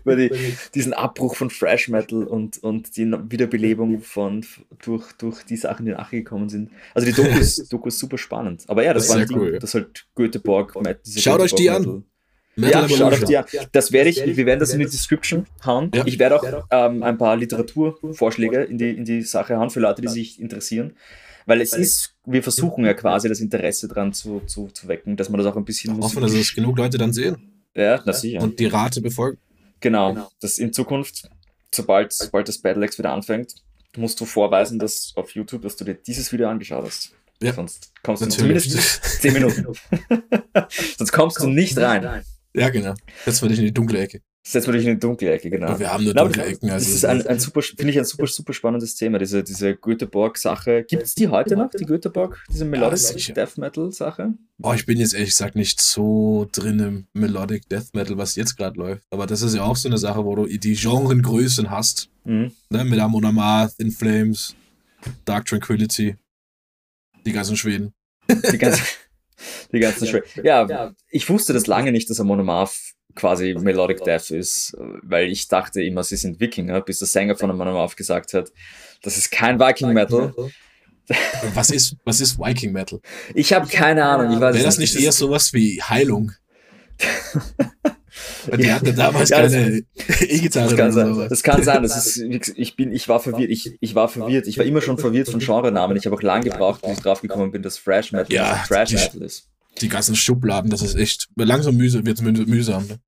[0.04, 0.30] über die,
[0.76, 4.46] diesen Abbruch von Fresh Metal und, und die Wiederbelebung von
[4.84, 6.70] durch, durch die Sachen, die nachgekommen sind.
[6.94, 8.66] Also die Doku ist, Doku ist super spannend.
[8.68, 9.60] Aber ja, das, das war ein Ding, cool, ja.
[9.60, 10.74] das halt Göteborg.
[10.74, 12.04] Schaut Göteborg euch die an.
[12.56, 13.46] Metal ja, schaut euch die an.
[13.72, 15.90] Das werde ich, wir werden das in die Description hauen.
[15.96, 16.04] Ja.
[16.06, 20.04] Ich werde auch ähm, ein paar Literaturvorschläge in die, in die Sache hauen für Leute,
[20.04, 20.96] die sich interessieren.
[21.48, 25.30] Weil es ist, wir versuchen ja quasi das Interesse dran zu, zu, zu wecken, dass
[25.30, 25.98] man das auch ein bisschen.
[25.98, 27.64] Hoffen, dass es genug Leute dann sehen.
[27.74, 28.42] Ja, das sicher.
[28.42, 29.40] Und die Rate befolgen.
[29.80, 30.30] Genau, genau.
[30.42, 31.30] dass in Zukunft,
[31.74, 33.56] sobald, sobald das Battle X wieder anfängt,
[33.96, 37.12] musst du vorweisen, dass auf YouTube, dass du dir dieses Video angeschaut hast.
[37.42, 37.54] Ja.
[37.54, 38.64] Sonst kommst Natürlich.
[38.64, 39.68] du zumindest 10 Minuten.
[40.98, 42.24] Sonst kommst du nicht rein.
[42.54, 42.94] Ja, genau.
[43.26, 44.22] Jetzt werde ich in die dunkle Ecke.
[44.50, 45.68] Setzen wir dich in die dunkle Ecke, genau.
[45.72, 46.70] Ja, wir haben nur dunkle Ecken.
[46.70, 49.76] Also das ist ein, ein super, finde ich ein super, super spannendes Thema, diese, diese
[49.76, 50.86] Göteborg-Sache.
[50.88, 54.36] Gibt es die heute noch, die Göteborg, diese Melodic ja, Death Metal-Sache?
[54.64, 58.56] Oh, ich bin jetzt ehrlich gesagt nicht so drin im Melodic Death Metal, was jetzt
[58.56, 59.04] gerade läuft.
[59.10, 62.10] Aber das ist ja auch so eine Sache, wo du die Genrengrößen hast.
[62.24, 62.52] Mhm.
[62.70, 64.56] Ne, mit Amon Amarth, In Flames,
[65.26, 66.16] Dark Tranquility.
[67.26, 67.92] Die ganzen Schweden.
[68.30, 68.86] Die ganzen,
[69.74, 70.26] die ganzen Schweden.
[70.42, 75.48] Ja, ich wusste das lange nicht, dass Amon Amarth quasi Melodic Death ist, weil ich
[75.48, 78.52] dachte immer, sie sind Wikinger, bis der Sänger von einem auf gesagt hat,
[79.04, 80.34] das ist kein Viking Metal.
[81.54, 83.00] Was ist, was ist Viking Metal?
[83.34, 84.34] Ich habe keine Ahnung.
[84.34, 86.34] Ich weiß Wäre das nicht eher sowas wie Heilung?
[88.58, 89.84] Die ja, hatte damals ja, keine
[90.20, 90.76] E-Gitarre.
[90.76, 91.82] Das, das, das, kann sein.
[91.82, 93.50] Das ist, ich bin, ich war verwirrt.
[93.50, 94.48] Ich, ich war verwirrt.
[94.48, 95.96] Ich war immer schon verwirrt von Genrenamen.
[95.96, 98.92] Ich habe auch lange gebraucht, bis ich drauf gekommen bin, dass Thrash Metal ja, Thrash
[98.92, 99.48] Metal ist.
[99.82, 102.88] Die ganzen Schubladen, das ist echt langsam mühsam, wird mühsam.
[102.88, 103.00] Ne?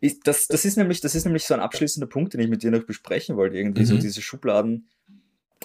[0.00, 2.62] Ich, das, das, ist nämlich, das ist nämlich so ein abschließender Punkt, den ich mit
[2.62, 3.56] dir noch besprechen wollte.
[3.56, 3.86] Irgendwie mhm.
[3.86, 4.88] so diese Schubladen.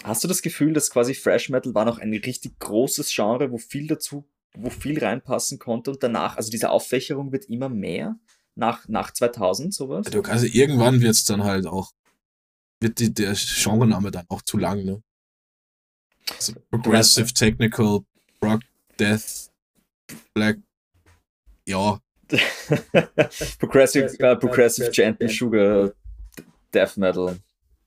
[0.02, 3.58] Hast du das Gefühl, dass quasi Fresh Metal war noch ein richtig großes Genre, wo
[3.58, 4.24] viel dazu,
[4.56, 8.18] wo viel reinpassen konnte und danach, also diese Auffächerung wird immer mehr
[8.54, 10.06] nach, nach 2000 sowas?
[10.28, 11.92] Also irgendwann wird es dann halt auch,
[12.80, 15.02] wird die, der Genrename dann auch zu lang, ne?
[16.36, 18.00] Also Progressive, Technical,
[18.42, 18.60] Rock,
[18.98, 19.50] Death,
[20.34, 20.58] Black,
[21.66, 21.98] ja,
[23.58, 25.92] progressive, uh, progressive Gentle Sugar
[26.72, 27.38] Death Metal.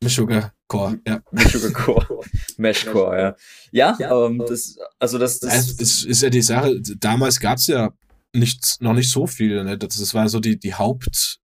[0.06, 1.22] Sugar Core, ja.
[1.50, 2.24] Sugar Core,
[2.58, 3.36] Meshcore, ja.
[3.72, 7.40] Ja, ja um, ähm, das, also das, das es ist, ist ja die Sache, damals
[7.40, 7.92] gab es ja
[8.34, 9.78] nicht, noch nicht so viele, ne?
[9.78, 11.40] das, das war so die, die Haupt,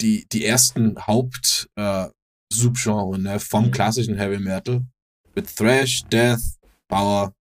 [0.00, 2.06] die, die ersten Haupt äh,
[2.52, 3.40] Subgenre ne?
[3.40, 3.70] vom mhm.
[3.72, 4.84] klassischen Heavy Metal
[5.34, 6.40] mit Thrash, Death,
[6.88, 7.32] Power,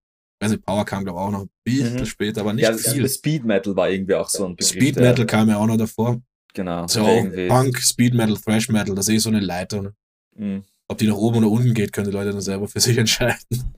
[0.40, 2.06] also Power kam glaube ich auch noch ein bisschen mhm.
[2.06, 3.08] später, aber nicht ja, viel.
[3.08, 4.72] Speed Metal war irgendwie auch so ein Begriff.
[4.72, 6.20] Speed Metal kam ja auch noch davor.
[6.54, 6.86] Genau.
[6.86, 7.04] So
[7.48, 9.82] Punk, Speed Metal, Thrash Metal, das ist eh so eine Leiter.
[9.82, 9.94] Ne?
[10.36, 10.64] Mhm.
[10.86, 13.74] Ob die nach oben oder unten geht, können die Leute dann selber für sich entscheiden.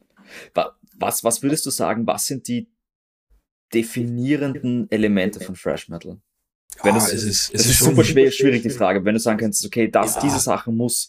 [0.99, 2.69] Was, was würdest du sagen, was sind die
[3.73, 6.19] definierenden Elemente von Thrash Metal?
[6.83, 9.05] Wenn ah, es, es ist, es ist, ist super schwer, schwierig, die Frage.
[9.05, 10.21] Wenn du sagen kannst, okay, das, ja.
[10.23, 11.09] diese Sache muss,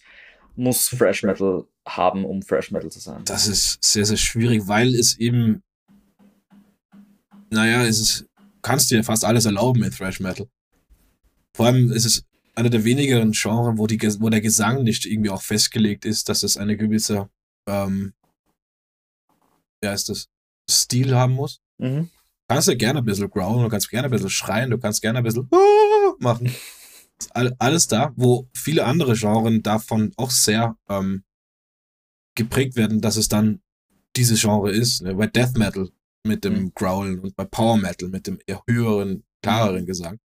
[0.56, 3.23] muss Thrash Metal haben, um Fresh Metal zu sein?
[3.26, 5.63] Das ist sehr, sehr schwierig, weil es eben,
[7.50, 8.26] naja, es ist,
[8.62, 10.47] kannst dir fast alles erlauben mit Thrash Metal.
[11.56, 12.23] Vor allem ist es
[12.56, 16.43] einer der wenigeren Genres, wo, die, wo der Gesang nicht irgendwie auch festgelegt ist, dass
[16.43, 17.30] es eine gewisse,
[17.67, 18.13] ähm,
[19.84, 20.28] ja, ist das,
[20.69, 21.62] Stil haben muss.
[21.78, 22.10] Mhm.
[22.10, 25.02] Du kannst ja gerne ein bisschen growlen, du kannst gerne ein bisschen schreien, du kannst
[25.02, 25.50] gerne ein bisschen
[26.19, 26.54] machen.
[27.34, 31.23] Alles da, wo viele andere Genres davon auch sehr ähm,
[32.38, 33.62] geprägt werden, dass es dann
[34.15, 35.02] dieses Genre ist.
[35.02, 35.13] Ne?
[35.15, 35.89] Bei Death Metal
[36.26, 36.71] mit dem Mhm.
[36.73, 40.19] Growlen und bei Power Metal mit dem eher höheren, klareren Gesang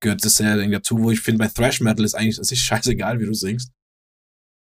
[0.00, 3.18] gehört das sehr dazu, wo ich finde, bei Thrash Metal ist eigentlich, es ist scheißegal,
[3.20, 3.72] wie du singst.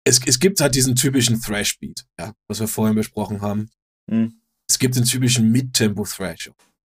[0.07, 3.71] Es, es gibt halt diesen typischen Thrash Beat, ja, was wir vorhin besprochen haben.
[4.11, 4.35] Mhm.
[4.69, 6.51] Es gibt den typischen Mid-Tempo Thrash.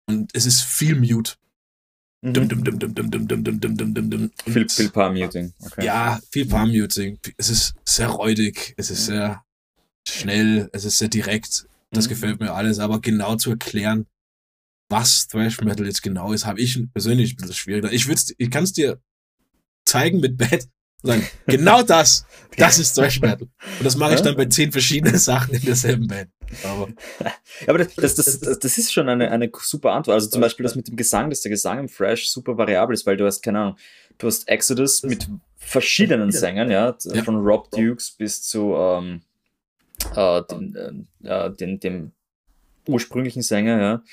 [0.07, 1.33] Und es ist viel Mute.
[2.21, 2.33] Mhm.
[2.33, 4.31] Dum, dum, dum, dum, dum, dum, dum, dum, dum, dum, dum, dum.
[4.45, 5.53] Viel, Und- viel Palm Muting.
[5.59, 5.85] Okay.
[5.85, 7.19] ja, viel Palm-Muting.
[7.37, 9.43] Es ist sehr räudig, es ist sehr
[10.09, 11.67] schnell, es ist sehr direkt.
[11.91, 12.09] Das Mhm.
[12.09, 14.05] gefällt mir alles, aber genau zu erklären,
[14.89, 17.91] was Thrash Metal jetzt genau ist, habe ich persönlich ein bisschen schwieriger.
[17.91, 18.99] Ich, ich kann es dir
[19.85, 20.67] zeigen mit Bad
[21.01, 22.25] und sagen, genau das,
[22.57, 23.47] das ist Thrash Metal.
[23.77, 26.29] Und das mache ich dann bei zehn verschiedenen Sachen in derselben Band.
[26.63, 26.89] Aber
[27.67, 30.15] Aber das, das, das, das, ist schon eine, eine super Antwort.
[30.15, 33.05] Also zum Beispiel das mit dem Gesang, dass der Gesang im Thrash super variabel ist,
[33.05, 33.77] weil du hast, keine Ahnung,
[34.17, 37.23] du hast Exodus mit verschiedenen Sängern, ja, Ja.
[37.23, 39.21] von Rob Dukes bis zu ähm,
[40.15, 42.11] äh, den, äh, den, dem
[42.87, 44.03] ursprünglichen Sänger, ja.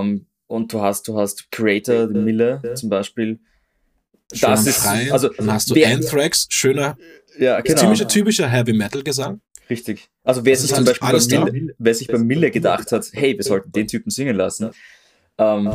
[0.00, 3.40] Ähm, und du hast, du hast Creator, den Miller zum Beispiel.
[4.32, 5.10] schön Das ist, Schreien.
[5.12, 6.96] also, dann hast du wer- Anthrax, schöner,
[7.38, 9.40] ja, genau, ziemlicher, typischer Heavy Metal Gesang.
[9.68, 10.08] richtig.
[10.22, 11.44] Also wer Das sich zum Beispiel bei da.
[11.44, 14.70] Miller, wer sich bei Miller gedacht hat, hey, wir sollten den Typen singen lassen,
[15.38, 15.72] ähm,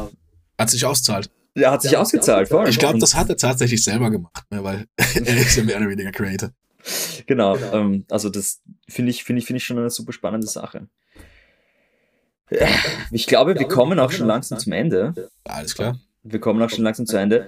[0.57, 1.29] Hat sich auszahlt.
[1.55, 2.69] Ja, hat sich ausgezahlt, voll.
[2.69, 5.89] Ich glaube, das hat er tatsächlich selber gemacht, ne, weil er ist ja mehr oder
[5.89, 6.51] weniger Creator.
[7.27, 10.87] Genau, ähm, also das finde ich, finde ich, finde ich schon eine super spannende Sache.
[13.11, 15.29] Ich glaube, wir kommen auch schon langsam zum Ende.
[15.43, 15.99] Alles klar.
[16.23, 17.47] Wir kommen auch schon langsam zu Ende.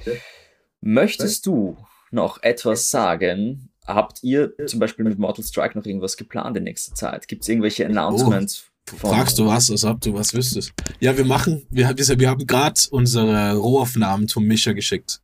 [0.82, 1.78] Möchtest du
[2.12, 3.70] noch etwas sagen?
[3.88, 7.28] Habt ihr zum Beispiel mit Mortal Strike noch irgendwas geplant in nächster Zeit?
[7.28, 8.65] Gibt es irgendwelche Announcements?
[8.96, 10.74] von- Fragst du was, als ob du was wüsstest.
[11.00, 15.22] Ja, wir machen, wir, wir, wir haben gerade unsere Rohaufnahmen zum Mischer geschickt.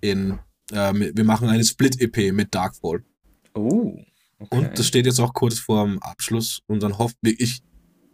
[0.00, 0.38] In,
[0.72, 3.04] äh, wir machen eine Split-EP mit Darkfall.
[3.54, 3.98] Oh,
[4.38, 4.56] okay.
[4.56, 6.60] Und das steht jetzt auch kurz vor dem Abschluss.
[6.66, 7.62] Und dann wir, ich,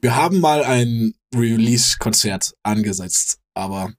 [0.01, 3.93] wir haben mal ein Release-Konzert angesetzt, aber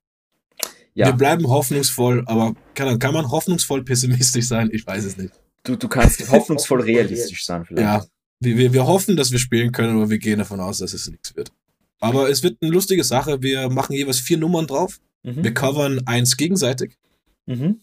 [0.94, 4.70] wir ja, bleiben hoffnungsvoll, aber kann, kann man hoffnungsvoll pessimistisch sein?
[4.72, 5.32] Ich weiß es nicht.
[5.64, 7.84] du, du kannst hoffnungsvoll realistisch sein vielleicht.
[7.84, 8.06] Ja,
[8.40, 11.08] wir, wir, wir hoffen, dass wir spielen können, aber wir gehen davon aus, dass es
[11.08, 11.52] nichts wird.
[12.00, 13.42] Aber es wird eine lustige Sache.
[13.42, 15.00] Wir machen jeweils vier Nummern drauf.
[15.24, 15.44] Mhm.
[15.44, 16.98] Wir covern eins gegenseitig.
[17.46, 17.82] Mhm.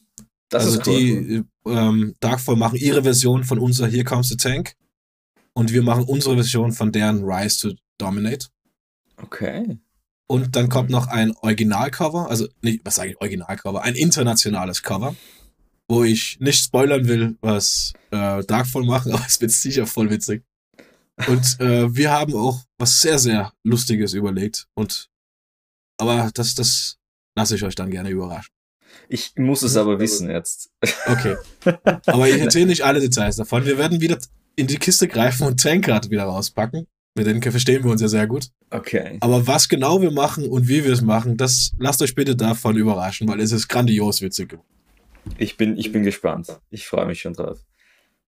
[0.49, 0.95] Das also ist cool.
[0.95, 4.75] die ähm, Darkfall machen ihre Version von unser Here Comes the Tank.
[5.53, 8.49] Und wir machen unsere Version von deren Rise to Dominate.
[9.17, 9.79] Okay.
[10.27, 15.15] Und dann kommt noch ein Originalcover, also nicht, was sage ich, Originalcover, ein internationales Cover,
[15.87, 20.43] wo ich nicht spoilern will, was äh, Darkfall machen, aber es wird sicher voll witzig.
[21.29, 24.67] Und äh, wir haben auch was sehr, sehr Lustiges überlegt.
[24.75, 25.09] Und
[25.97, 26.99] aber das, das
[27.37, 28.54] lasse ich euch dann gerne überraschen.
[29.09, 30.71] Ich muss es aber wissen jetzt.
[31.07, 31.37] Okay.
[32.07, 33.65] Aber ich erzähle nicht alle Details davon.
[33.67, 34.19] Wir werden wieder
[34.57, 36.87] in die Kiste greifen und Tankard wieder rauspacken.
[37.17, 38.49] Mit denen verstehen wir uns ja sehr gut.
[38.71, 39.19] Okay.
[39.21, 42.77] Aber was genau wir machen und wie wir es machen, das lasst euch bitte davon
[42.77, 44.59] überraschen, weil es ist grandios witzig.
[45.39, 46.59] Ich bin, ich bin gespannt.
[46.71, 47.61] Ich freue mich schon drauf.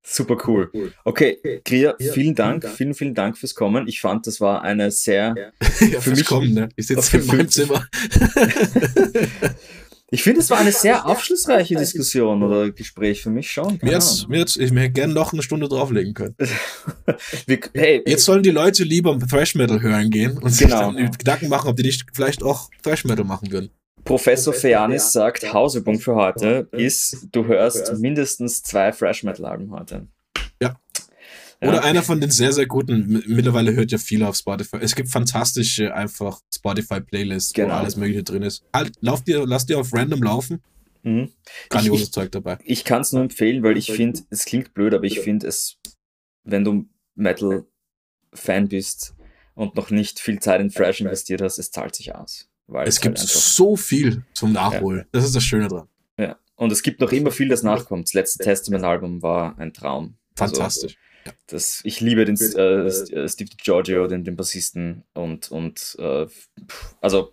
[0.09, 0.71] Super cool.
[1.05, 2.65] Okay, Kria, vielen Dank.
[2.69, 3.89] Vielen, vielen Dank fürs Kommen.
[3.89, 5.35] Ich fand, das war eine sehr,
[5.91, 6.69] Ja, Für mich- kommen, ne?
[6.77, 7.85] Ich sitze in meinem Zimmer.
[10.11, 13.79] Ich finde, es war eine sehr aufschlussreiche Diskussion oder Gespräch für mich schon.
[13.83, 16.37] Mir jetzt, mir jetzt, ich hätte gerne noch eine Stunde drauflegen können.
[17.47, 20.93] Wir, hey, Jetzt sollen die Leute lieber Thrash Metal hören gehen und sich Genau.
[20.93, 23.71] dann Gedanken machen, ob die nicht vielleicht auch Thrash Metal machen würden.
[24.05, 30.07] Professor Feanis sagt, Hausübung für heute ist, du hörst mindestens zwei Fresh Metal Alben heute.
[31.61, 31.67] Ja.
[31.69, 31.73] Ja.
[31.73, 34.77] Oder einer von den sehr, sehr guten, mittlerweile hört ja viele auf Spotify.
[34.81, 37.69] Es gibt fantastische, einfach Spotify-Playlists, Genau.
[37.69, 38.63] wo alles Mögliche drin ist.
[38.75, 40.63] Halt, lauf dir, lass dir auf random laufen.
[41.03, 41.31] Mhm.
[41.71, 42.59] Grandioses Ich- Zeug dabei.
[42.65, 45.79] Ich kann es nur empfehlen, weil ich finde, es klingt blöd, aber ich finde es,
[46.45, 49.15] wenn du Metal-Fan bist
[49.55, 52.49] und noch nicht viel Zeit in Fresh investiert hast, es zahlt sich aus.
[52.67, 55.07] Weil Es halt gibt einfach- so viel zum Nachholen.
[55.13, 55.89] Das ist das Schöne dran.
[56.19, 56.37] ja.
[56.59, 58.09] Und es gibt noch immer viel, das nachkommt.
[58.09, 60.17] Das letzte Testament-Album war ein Traum.
[60.39, 60.97] Also, Fantastisch.
[61.49, 66.27] Das, ich liebe den äh, St- äh, Steve Giorgio, den, den Bassisten und, und äh,
[67.01, 67.33] also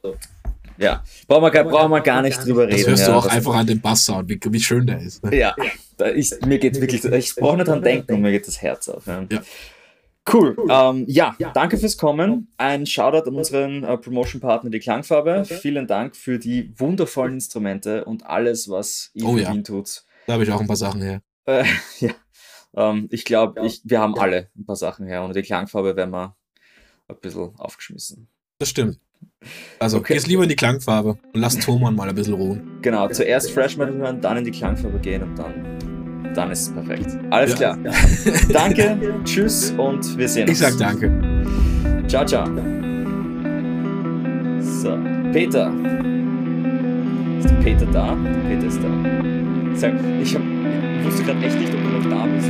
[0.78, 2.78] ja, brauchen wir, gar- brauchen wir gar nicht drüber reden.
[2.80, 5.24] Das hörst ja, du auch was- einfach an dem Basssound, wie, wie schön der ist.
[5.24, 5.38] Ne?
[5.38, 5.56] Ja,
[5.98, 8.90] da ist, mir geht wirklich, ich brauche nicht dran denken und mir geht das Herz
[8.90, 9.06] auf.
[9.06, 9.26] Ja.
[9.32, 9.42] Ja.
[10.32, 10.56] Cool.
[10.70, 12.48] Ähm, ja, danke fürs Kommen.
[12.58, 15.44] Ein Shoutout an unseren äh, Promotion-Partner, die Klangfarbe.
[15.44, 19.54] Vielen Dank für die wundervollen Instrumente und alles, was ihr Oh ja.
[19.64, 20.06] tut.
[20.26, 21.22] Da habe ich auch ein paar Sachen her.
[21.46, 21.66] Äh,
[22.00, 22.12] ja.
[22.76, 26.12] Ähm, ich glaube, ich, wir haben alle ein paar Sachen her und die Klangfarbe werden
[26.12, 26.36] wir
[27.08, 28.28] ein bisschen aufgeschmissen.
[28.60, 29.00] Das stimmt.
[29.80, 30.14] Also, Okay.
[30.14, 32.80] gehst lieber in die Klangfarbe und lass Thomann mal ein bisschen ruhen.
[32.82, 36.74] Genau, zuerst Fresh Metal hören, dann in die Klangfarbe gehen und dann, dann ist es
[36.74, 37.08] perfekt.
[37.30, 37.76] Alles Ja.
[37.76, 37.94] klar.
[38.54, 40.60] Danke, tschüss und wir sehen uns.
[40.62, 41.10] Ich sag danke.
[42.08, 42.46] Ciao, ciao.
[44.60, 44.98] So,
[45.32, 45.72] Peter.
[47.40, 48.16] Ist der Peter da?
[48.16, 49.33] Der Peter ist da.
[49.76, 50.42] Sag, ich, hab,
[51.04, 52.50] wusste gerade echt nicht, ob du noch da bist.